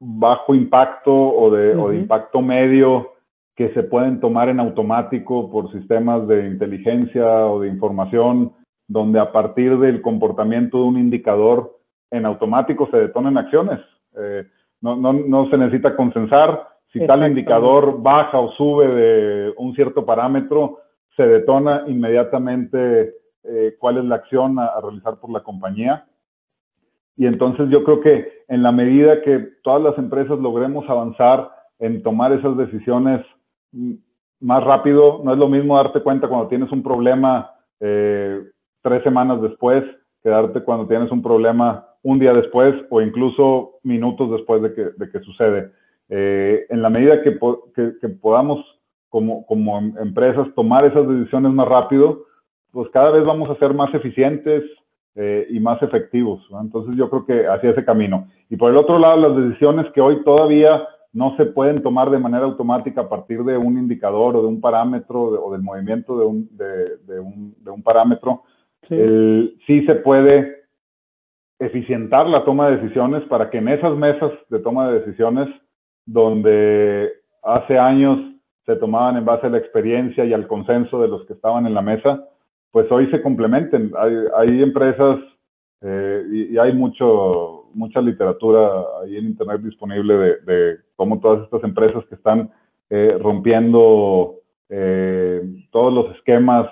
[0.00, 3.12] bajo impacto o de, o de impacto medio
[3.54, 8.54] que se pueden tomar en automático por sistemas de inteligencia o de información,
[8.88, 11.78] donde a partir del comportamiento de un indicador
[12.10, 13.80] en automático se detonan acciones.
[14.16, 14.46] Eh,
[14.80, 16.68] no, no, no, se necesita consensar.
[16.92, 20.78] Si tal indicador baja o sube de un cierto parámetro,
[21.16, 26.06] se detona inmediatamente eh, cuál es la acción a, realizar por la compañía.
[27.16, 32.02] Y entonces yo creo que en la medida que todas las empresas logremos avanzar en
[32.02, 33.24] tomar esas decisiones
[33.72, 33.94] mm,
[34.40, 38.42] más rápido, no es lo mismo darte cuenta cuando tienes un problema eh,
[38.82, 39.84] tres semanas después
[40.22, 44.82] que darte cuando tienes un problema un día después o incluso minutos después de que,
[44.96, 45.70] de que sucede.
[46.08, 47.38] Eh, en la medida que,
[48.00, 48.64] que, podamos
[49.08, 52.24] como, como em, empresas tomar esas decisiones más rápido,
[52.72, 54.64] pues cada vez vamos a ser más eficientes
[55.14, 56.40] eh, y más efectivos.
[56.60, 58.28] Entonces yo creo que hacia ese camino.
[58.48, 62.18] Y por el otro lado, las decisiones que hoy todavía no se pueden tomar de
[62.18, 66.24] manera automática a partir de un indicador o de un parámetro o del movimiento de
[66.24, 68.44] un, de, de, un, de un, parámetro,
[68.90, 69.56] sí.
[69.66, 70.60] sí se puede
[71.58, 75.48] eficientar la toma de decisiones para que en esas mesas de toma de decisiones
[76.06, 77.10] donde
[77.42, 78.18] hace años
[78.66, 81.74] se tomaban en base a la experiencia y al consenso de los que estaban en
[81.74, 82.24] la mesa,
[82.70, 83.92] pues hoy se complementen.
[84.36, 85.18] Hay, empresas
[85.82, 88.68] eh, y, hay mucho, mucha literatura
[89.02, 92.50] ahí en Internet disponible de, cómo todas estas empresas que están
[92.90, 94.36] eh, rompiendo
[94.68, 96.68] eh, todos los esquemas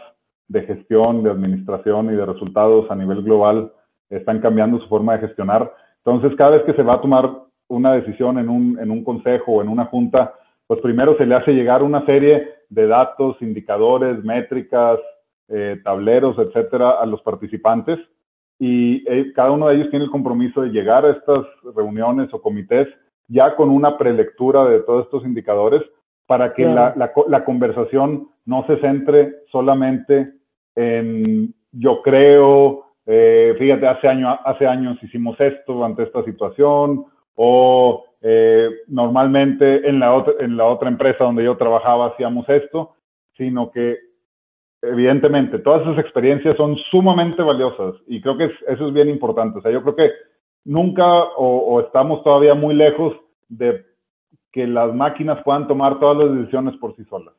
[0.49, 3.73] de gestión, de administración y de resultados a nivel global
[4.11, 5.73] están cambiando su forma de gestionar.
[6.05, 7.31] Entonces, cada vez que se va a tomar
[7.69, 10.35] una decisión en un, en un consejo o en una junta,
[10.67, 14.99] pues primero se le hace llegar una serie de datos, indicadores, métricas,
[15.49, 17.99] eh, tableros, etcétera, a los participantes.
[18.59, 22.43] Y eh, cada uno de ellos tiene el compromiso de llegar a estas reuniones o
[22.43, 22.89] comités
[23.29, 25.83] ya con una prelectura de todos estos indicadores
[26.27, 26.95] para que la,
[27.29, 30.35] la, conversación no se centre solamente
[30.79, 37.05] en yo creo, eh, fíjate, hace, año, hace años hicimos esto ante esta situación,
[37.35, 38.05] o
[38.89, 42.97] normalmente en la, otra, en la otra empresa donde yo trabajaba hacíamos esto,
[43.37, 43.97] sino que
[44.83, 49.59] evidentemente, todas esas experiencias son sumamente valiosas y creo que eso es bien importante.
[49.59, 50.11] O sea, yo creo que
[50.65, 51.05] nunca
[51.37, 53.17] o, estamos todavía muy lejos
[53.49, 53.85] de
[54.53, 57.35] que las máquinas puedan tomar todas las decisiones por sí solas.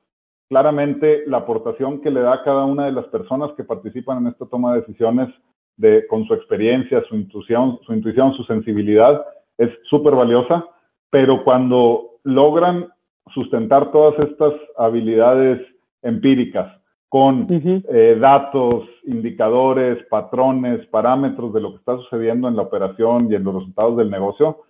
[0.49, 4.27] Claramente, la aportación que le da a cada una de las personas que participan en
[4.27, 5.29] esta toma de decisiones
[5.77, 9.23] de, con su experiencia, su intuición, su, intuición, su sensibilidad,
[9.59, 10.65] es súper valiosa,
[11.11, 12.87] pero cuando logran
[13.31, 15.61] sustentar todas estas habilidades
[16.01, 16.75] empíricas
[17.09, 23.35] con eh, datos, indicadores, patrones, parámetros de lo que está sucediendo en la operación y
[23.35, 24.63] en los resultados del negocio,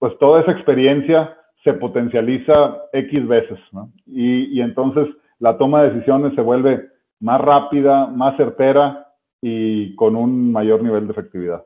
[0.00, 3.90] pues toda esa experiencia se potencializa X veces, ¿no?
[4.06, 5.08] Y, y entonces
[5.38, 6.88] la toma de decisiones se vuelve
[7.20, 9.08] más rápida, más certera
[9.40, 11.64] y con un mayor nivel de efectividad.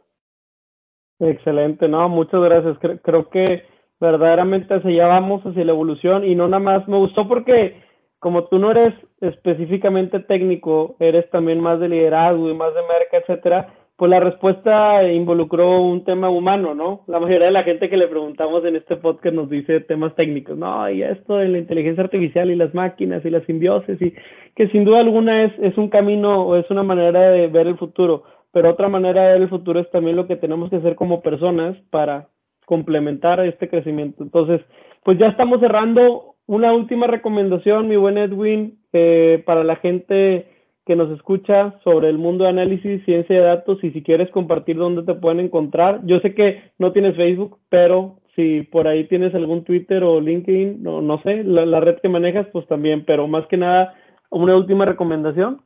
[1.21, 2.79] Excelente, no, muchas gracias.
[3.03, 3.65] Creo, que
[4.01, 7.83] verdaderamente hacia allá vamos, hacia la evolución y no nada más me gustó porque
[8.21, 13.17] como tú no eres específicamente técnico, eres también más de liderazgo y más de merca,
[13.19, 17.01] etcétera, pues la respuesta involucró un tema humano, ¿no?
[17.09, 20.57] La mayoría de la gente que le preguntamos en este podcast nos dice temas técnicos,
[20.57, 24.15] no, y esto de la inteligencia artificial y las máquinas y la simbiosis, y
[24.55, 27.77] que sin duda alguna es, es un camino o es una manera de ver el
[27.77, 28.23] futuro,
[28.53, 31.21] pero otra manera de ver el futuro es también lo que tenemos que hacer como
[31.21, 32.29] personas para
[32.67, 34.23] complementar este crecimiento.
[34.23, 34.61] Entonces,
[35.03, 40.47] pues ya estamos cerrando una última recomendación, mi buen Edwin, eh, para la gente
[40.89, 44.77] que nos escucha sobre el mundo de análisis, ciencia de datos y si quieres compartir
[44.77, 46.01] dónde te pueden encontrar.
[46.05, 50.83] Yo sé que no tienes Facebook, pero si por ahí tienes algún Twitter o LinkedIn,
[50.83, 53.95] no, no sé, la, red que manejas, pues también, pero más que nada,
[54.31, 55.61] una última recomendación.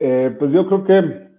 [0.00, 1.30] Eh, pues yo creo que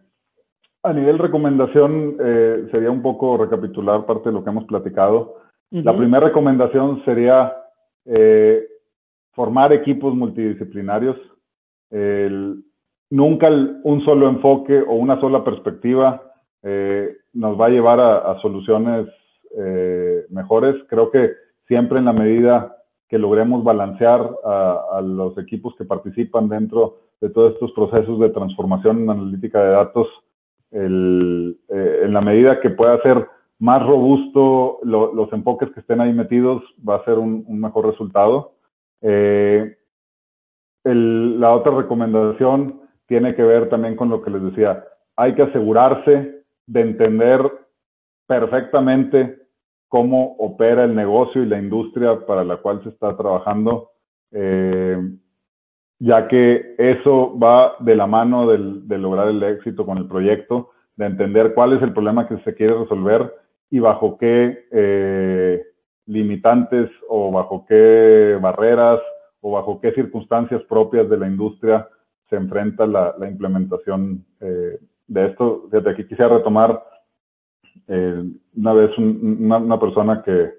[0.84, 5.42] a nivel recomendación eh, sería un poco recapitular parte de lo que hemos platicado.
[5.72, 7.54] La primera recomendación sería
[8.06, 8.66] eh,
[9.34, 11.18] formar equipos multidisciplinarios.
[11.92, 16.22] Nunca un solo enfoque o una sola perspectiva
[16.64, 19.08] eh, nos va a llevar a, soluciones
[19.58, 20.76] eh, mejores.
[20.88, 21.32] Creo que
[21.68, 22.78] siempre en la medida
[23.10, 29.10] que logremos balancear a, los equipos que participan dentro de todos estos procesos de transformación
[29.10, 30.08] analítica de datos,
[30.72, 33.28] el, en la medida que pueda ser
[33.60, 38.54] más robusto los enfoques que estén ahí metidos, va a ser un, mejor resultado.
[39.02, 39.78] Eh,
[40.84, 44.84] la otra recomendación tiene que ver también con lo que les decía.
[45.16, 47.42] Hay que asegurarse de entender
[48.26, 49.38] perfectamente
[49.88, 53.92] cómo opera el negocio y la industria para la cual se está trabajando,
[54.32, 54.98] eh,
[56.00, 61.08] ya que eso va de la mano de lograr el éxito con el proyecto, de
[61.08, 63.36] entender cuál es el problema que se quiere resolver
[63.70, 65.64] y bajo qué eh,
[66.06, 69.00] limitantes o bajo qué barreras
[69.42, 71.88] o bajo qué circunstancias propias de la industria
[72.30, 75.68] se enfrenta la, implementación eh, de esto.
[75.72, 76.84] Desde aquí quisiera retomar
[77.88, 78.24] eh,
[78.56, 80.52] una vez una, persona que,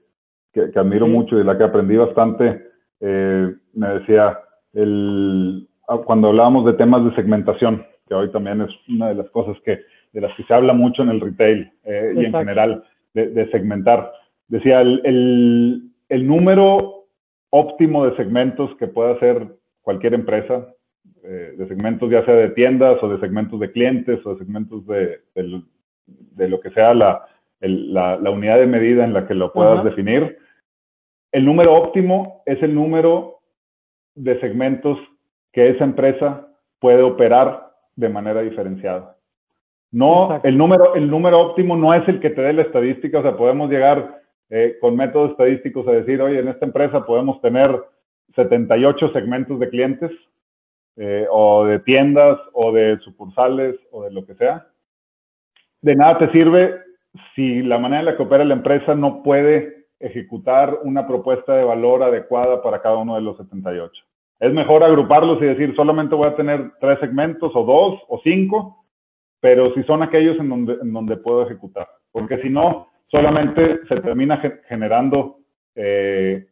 [0.53, 2.71] que, admiro mucho y de la que aprendí bastante,
[3.01, 4.39] me decía,
[4.75, 9.31] el, ah, cuando hablábamos de temas de segmentación, que hoy también es una de las
[9.31, 9.81] cosas que,
[10.13, 14.13] de las que se habla mucho en el retail y en general, de, segmentar.
[14.49, 17.02] Decía, el, número
[17.55, 19.47] óptimo de segmentos que pueda hacer
[19.83, 20.69] cualquier empresa,
[21.23, 24.87] eh, de segmentos ya sea de tiendas o de segmentos de clientes o de segmentos
[24.87, 27.27] de, lo que sea la,
[27.61, 30.39] la, unidad de medida en la que lo puedas definir.
[31.31, 33.41] El número óptimo es el número
[34.15, 34.99] de segmentos
[35.53, 36.49] que esa empresa
[36.79, 39.17] puede operar de manera diferenciada.
[39.91, 43.23] No, el número, el número óptimo no es el que te dé la estadística, o
[43.23, 44.22] sea, podemos llegar
[44.55, 47.75] eh, con métodos estadísticos a decir, oye, en esta empresa podemos tener
[48.37, 50.11] 78 segmentos de clientes,
[50.97, 54.67] eh, o de tiendas, o de sucursales, o de lo que sea.
[55.81, 56.83] De nada te sirve
[57.35, 61.65] si la manera en la que opera la empresa no puede ejecutar una propuesta de
[61.65, 64.05] valor adecuada para cada uno de los 78.
[64.39, 68.85] Es mejor agruparlos y decir, solamente voy a tener tres segmentos, o dos, o cinco,
[69.41, 74.01] pero si son aquellos en donde, en donde puedo ejecutar, porque si no, solamente se
[74.01, 75.39] termina generando
[75.75, 76.47] eh,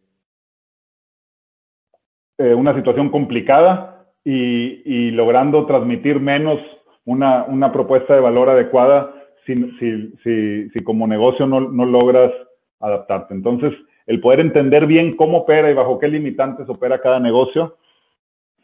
[2.38, 6.60] eh, una situación complicada y, logrando transmitir menos
[7.06, 9.12] una, una, propuesta de valor adecuada
[9.46, 12.30] si, si, si, si como negocio no, no, logras
[12.78, 13.34] adaptarte.
[13.34, 13.72] Entonces,
[14.06, 17.78] el poder entender bien cómo opera y bajo qué limitantes opera cada negocio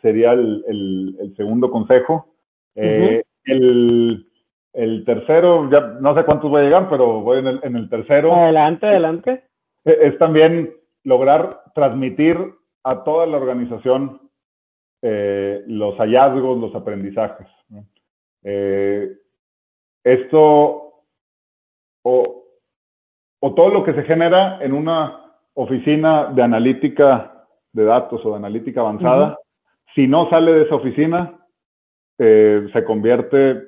[0.03, 0.63] sería el,
[1.19, 2.29] el, segundo consejo.
[2.75, 4.27] Eh, el,
[4.77, 7.89] el, tercero, ya no sé cuántos voy a llegar, pero voy en el, en el
[7.89, 8.35] tercero.
[8.35, 9.45] Adelante, adelante.
[9.85, 10.75] E, es, también
[11.05, 12.39] lograr transmitir
[12.85, 14.21] a toda la organización
[15.03, 17.49] eh, los hallazgos, los aprendizajes.
[18.45, 19.11] Eh,
[20.05, 21.03] esto
[22.03, 22.45] o,
[23.41, 28.37] o, todo lo que se genera en una oficina de analítica de datos o de
[28.37, 29.39] analítica avanzada,
[29.95, 31.47] si no sale de esa oficina,
[32.19, 33.63] eh, se convierte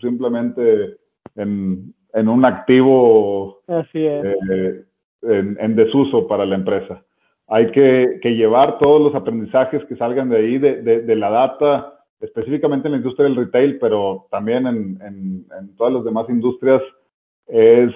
[0.00, 0.98] simplemente
[1.34, 4.84] en, un activo eh,
[5.22, 7.02] en, desuso para la empresa.
[7.48, 12.92] Hay que, llevar todos los aprendizajes que salgan de ahí, de, la data, específicamente en
[12.92, 16.82] la industria del retail, pero también en, todas las demás industrias,
[17.46, 17.92] es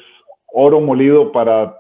[0.53, 1.77] oro molido para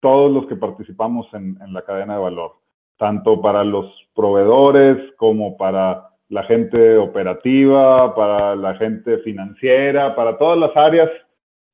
[0.00, 2.52] todos los que participamos en la cadena de valor,
[2.96, 10.58] tanto para los proveedores como para la gente operativa, para la gente financiera, para todas
[10.58, 11.10] las áreas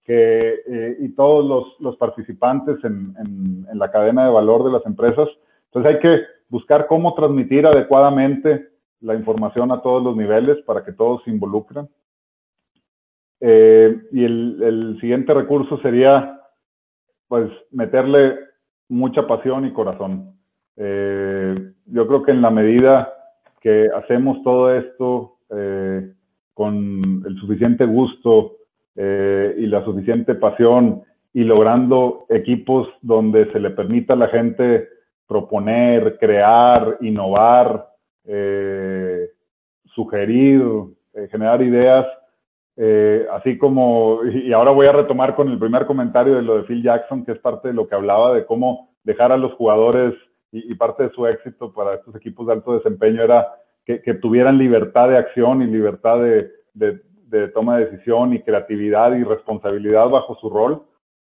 [0.02, 5.28] que, eh, y todos los, participantes en, la cadena de valor de las empresas.
[5.66, 10.90] Entonces hay que buscar cómo transmitir adecuadamente la información a todos los niveles para que
[10.90, 11.88] todos se involucren.
[13.38, 16.40] Eh, y el, siguiente recurso sería,
[17.28, 18.40] pues, meterle
[18.88, 20.36] mucha pasión y corazón.
[20.74, 21.54] Eh,
[21.86, 23.14] yo creo que en la medida
[23.60, 26.12] que hacemos todo esto eh,
[26.54, 28.56] con el suficiente gusto
[28.96, 31.02] eh, y la suficiente pasión
[31.32, 34.88] y logrando equipos donde se le permita a la gente
[35.26, 37.88] proponer, crear, innovar,
[38.24, 39.28] eh,
[39.94, 40.62] sugerir,
[41.30, 42.06] generar ideas,
[43.32, 46.82] así como, y ahora voy a retomar con el primer comentario de lo de Phil
[46.82, 50.14] Jackson, que es parte de lo que hablaba de cómo dejar a los jugadores
[50.52, 53.48] y, parte de su éxito para estos equipos de alto desempeño era
[53.84, 60.08] que, tuvieran libertad de acción y libertad de, toma de decisión y creatividad y responsabilidad
[60.08, 60.82] bajo su rol.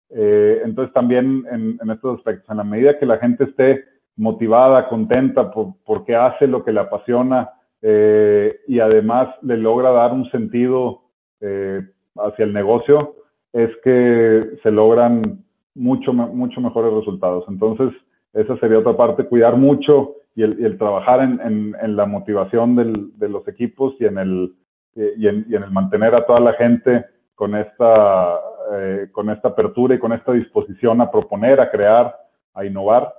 [0.09, 3.86] Eh, entonces también en, en, estos aspectos, en la medida que la gente esté
[4.16, 7.51] motivada, contenta por, porque hace lo que le apasiona
[7.82, 11.03] eh, y además le logra dar un sentido
[11.41, 11.82] eh,
[12.16, 13.16] hacia el negocio,
[13.53, 15.43] es que se logran
[15.76, 17.45] mucho, mucho mejores resultados.
[17.47, 17.89] Entonces,
[18.36, 23.29] esa sería otra parte, cuidar mucho y el, trabajar en, en, la motivación del, de
[23.29, 24.53] los equipos y en, el,
[24.95, 27.05] y en, y en el mantener a toda la gente
[27.36, 28.38] con esta,
[28.73, 32.13] eh, con esta apertura y con esta disposición a proponer, a crear,
[32.53, 33.13] a innovar.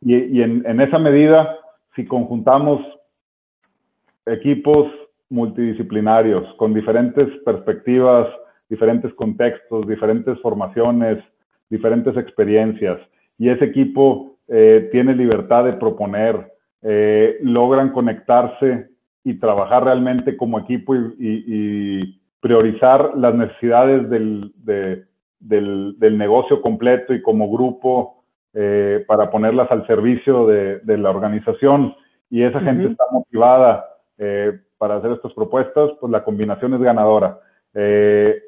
[0.00, 1.58] Y, y en, en esa medida,
[1.96, 2.80] si conjuntamos
[4.26, 4.86] equipos
[5.30, 8.28] multidisciplinarios con diferentes perspectivas,
[8.68, 11.18] diferentes contextos, diferentes formaciones,
[11.68, 13.00] diferentes experiencias,
[13.38, 18.88] y ese equipo eh, tiene libertad de proponer, eh, logran conectarse
[19.22, 27.12] y trabajar realmente como equipo y, y, priorizar las necesidades del, del, del, negocio completo
[27.12, 28.22] y como grupo
[28.54, 31.96] eh, para ponerlas al servicio de, de, la organización.
[32.30, 33.84] Y esa gente está motivada
[34.78, 37.40] para hacer estas propuestas, pues la combinación es ganadora.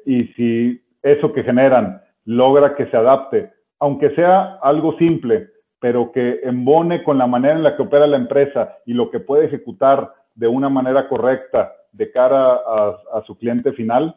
[0.05, 3.51] y si eso que generan logra que se adapte
[3.81, 8.15] aunque sea algo simple, pero que embone con la manera en la que opera la
[8.15, 13.73] empresa y lo que puede ejecutar de una manera correcta de cara a, su cliente
[13.73, 14.15] final,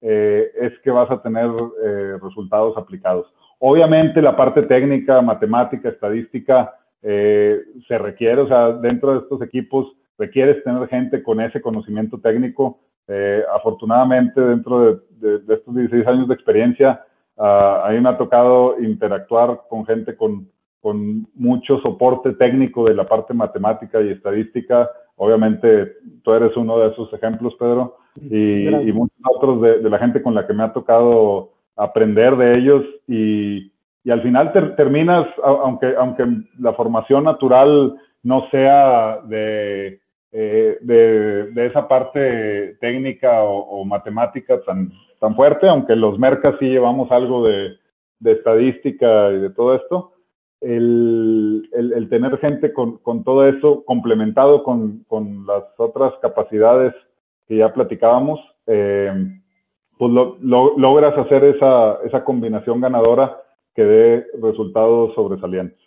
[0.00, 1.48] eh, es que vas a tener
[1.84, 3.32] eh, resultados aplicados.
[3.60, 9.92] Obviamente la parte técnica, matemática, estadística, eh, se requiere, o sea, dentro de estos equipos
[10.18, 12.80] requieres tener gente con ese conocimiento técnico.
[13.54, 17.04] afortunadamente, dentro de, de estos 16 años de experiencia,
[17.36, 20.48] Uh, a mí me ha tocado interactuar con gente con,
[20.80, 24.88] con, mucho soporte técnico de la parte matemática y estadística.
[25.16, 29.98] Obviamente tú eres uno de esos ejemplos, Pedro, y, y muchos otros de, de, la
[29.98, 33.72] gente con la que me ha tocado aprender de ellos y,
[34.04, 36.24] y al final ter, terminas, aunque, aunque
[36.58, 44.60] la formación natural no sea de, eh, de, de, esa parte técnica o, o matemática
[44.62, 44.92] tan,
[45.24, 47.78] tan fuerte, aunque los mercas sí llevamos algo de,
[48.18, 50.12] de estadística y de todo esto,
[50.60, 56.92] el, el, el tener gente con, con, todo eso complementado con, con, las otras capacidades
[57.48, 59.14] que ya platicábamos, eh,
[59.96, 63.40] pues lo, lo, logras hacer esa, esa combinación ganadora
[63.74, 65.80] que dé resultados sobresalientes.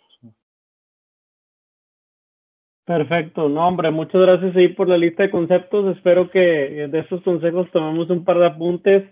[2.84, 5.94] Perfecto, no hombre, muchas gracias ahí por la lista de conceptos.
[5.96, 6.40] Espero que
[6.90, 9.04] de estos consejos tomemos un par de apuntes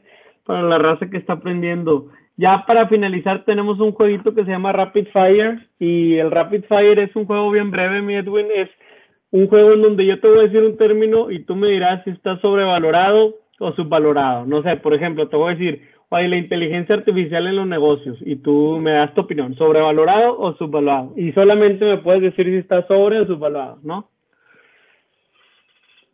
[0.46, 2.08] para la raza que está aprendiendo.
[2.36, 6.98] Ya para finalizar tenemos un jueguito que se llama Rapid Fire y el Rapid Fire
[6.98, 8.68] es un juego bien breve, mi Edwin, es
[9.30, 12.04] un juego en donde yo te voy a decir un término y tú me dirás
[12.04, 14.46] si está sobrevalorado o subvalorado.
[14.46, 18.18] No sé, por ejemplo, te voy a decir, oye, la inteligencia artificial en los negocios
[18.20, 21.12] y tú me das tu opinión, sobrevalorado o subvalorado.
[21.16, 24.10] Y solamente me puedes decir si está sobre o subvalorado, ¿no?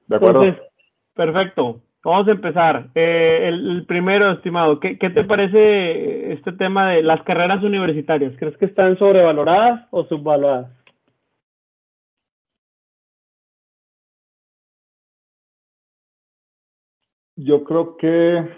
[0.07, 0.45] De acuerdo.
[0.45, 0.69] Entonces,
[1.15, 1.81] perfecto.
[2.05, 2.89] Vamos a empezar.
[2.95, 8.35] Eh, el, el, primero, estimado, ¿qué, ¿qué, te parece este tema de las carreras universitarias?
[8.39, 10.71] ¿Crees que están sobrevaloradas o subvaloradas?
[17.37, 18.49] Yo creo que,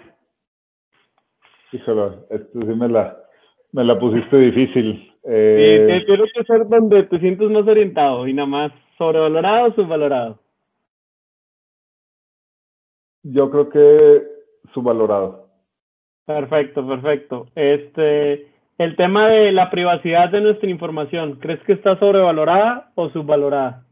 [1.71, 3.17] híjole, esto sí me la,
[3.71, 5.13] me la pusiste difícil.
[5.23, 5.99] Eh...
[5.99, 10.44] Sí, quiero que ser donde te sientes más orientado y nada más sobrevalorado o subvalorado.
[13.27, 14.23] Yo creo que
[14.73, 15.47] subvalorado.
[16.25, 17.47] Perfecto, perfecto.
[17.55, 18.47] Este,
[18.77, 23.83] el tema de la privacidad de nuestra información, ¿crees que está sobrevalorada o subvalorada?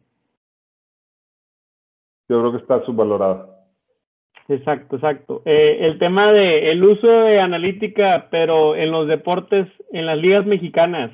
[2.29, 3.47] Yo creo que está subvalorada.
[4.49, 5.41] Exacto, exacto.
[5.45, 10.45] Eh, el tema de el uso de analítica, pero en los deportes, en las ligas
[10.45, 11.11] mexicanas,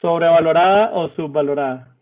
[0.00, 1.94] ¿sobrevalorada o subvalorada?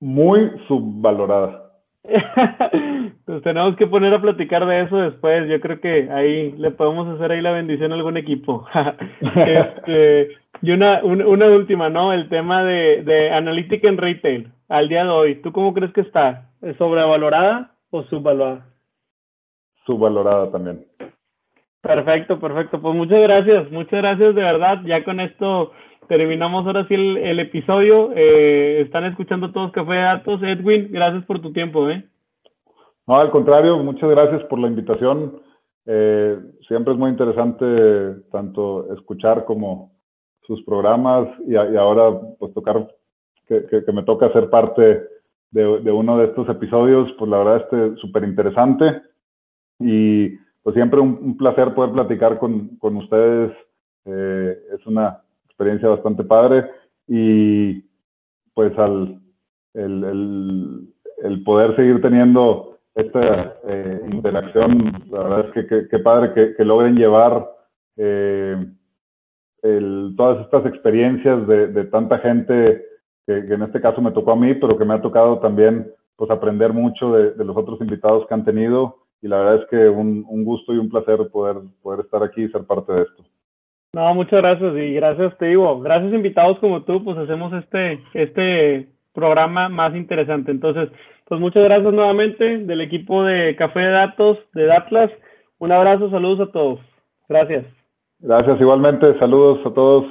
[0.00, 1.70] Muy subvalorada.
[3.24, 5.48] pues tenemos que poner a platicar de eso después.
[5.48, 8.66] Yo creo que ahí le podemos hacer ahí la bendición a algún equipo.
[9.36, 10.30] este,
[10.62, 12.12] y una, una, una, última, ¿no?
[12.12, 15.34] El tema de, de analítica en retail al día de hoy.
[15.36, 16.50] ¿Tú cómo crees que está?
[16.62, 18.66] ¿Es sobrevalorada o subvalorada?
[19.86, 20.84] Subvalorada también.
[21.82, 22.80] Perfecto, perfecto.
[22.80, 24.80] Pues muchas gracias, muchas gracias de verdad.
[24.86, 25.72] Ya con esto
[26.08, 28.10] terminamos ahora sí el, el episodio.
[28.14, 30.42] Eh, están escuchando todos Café de Datos.
[30.42, 31.90] Edwin, gracias por tu tiempo.
[31.90, 32.04] ¿eh?
[33.06, 35.40] No, al contrario, muchas gracias por la invitación.
[35.86, 39.92] Eh, siempre es muy interesante tanto escuchar como
[40.46, 42.88] sus programas y, ahora pues tocar,
[43.46, 45.06] que, me toca ser parte
[45.50, 49.02] de, uno de estos episodios, pues la verdad este súper interesante
[49.78, 50.30] y
[50.62, 53.52] pues siempre un, un, placer poder platicar con, con ustedes.
[54.06, 56.70] Eh, es una experiencia bastante padre.
[57.06, 57.84] Y
[58.54, 59.20] pues al
[59.74, 60.88] el,
[61.22, 66.94] el, poder seguir teniendo esta eh, interacción, la verdad es que qué padre que, logren
[66.94, 67.50] llevar
[67.96, 68.66] eh,
[70.16, 72.84] todas estas experiencias de, de tanta gente
[73.26, 76.30] que, en este caso me tocó a mí, pero que me ha tocado también pues
[76.30, 79.88] aprender mucho de, de los otros invitados que han tenido y la verdad es que
[79.88, 83.24] un, un, gusto y un placer poder, poder estar aquí y ser parte de esto.
[83.94, 88.88] No, muchas gracias y gracias, te digo, gracias invitados como tú, pues hacemos este, este
[89.14, 90.50] programa más interesante.
[90.50, 90.90] Entonces,
[91.26, 95.10] pues muchas gracias nuevamente del equipo de Café de Datos de Datlas.
[95.58, 96.78] Un abrazo, saludos a todos.
[97.28, 97.66] Gracias.
[98.18, 100.04] Gracias igualmente, saludos a todos.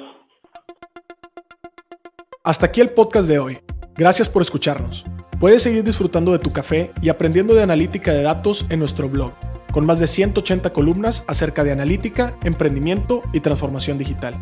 [2.43, 3.59] Hasta aquí el podcast de hoy.
[3.95, 5.05] Gracias por escucharnos.
[5.39, 9.33] Puedes seguir disfrutando de tu café y aprendiendo de analítica de datos en nuestro blog,
[9.71, 14.35] con más de 180 columnas acerca de analítica, emprendimiento y transformación digital.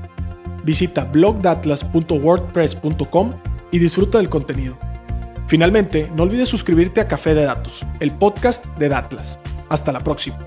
[0.63, 3.31] Visita blogdatlas.wordpress.com
[3.71, 4.77] y disfruta del contenido.
[5.51, 9.37] Finalmente, no olvides suscribirte a Café de Datos, el podcast de Datlas.
[9.67, 10.39] Hasta la próxima.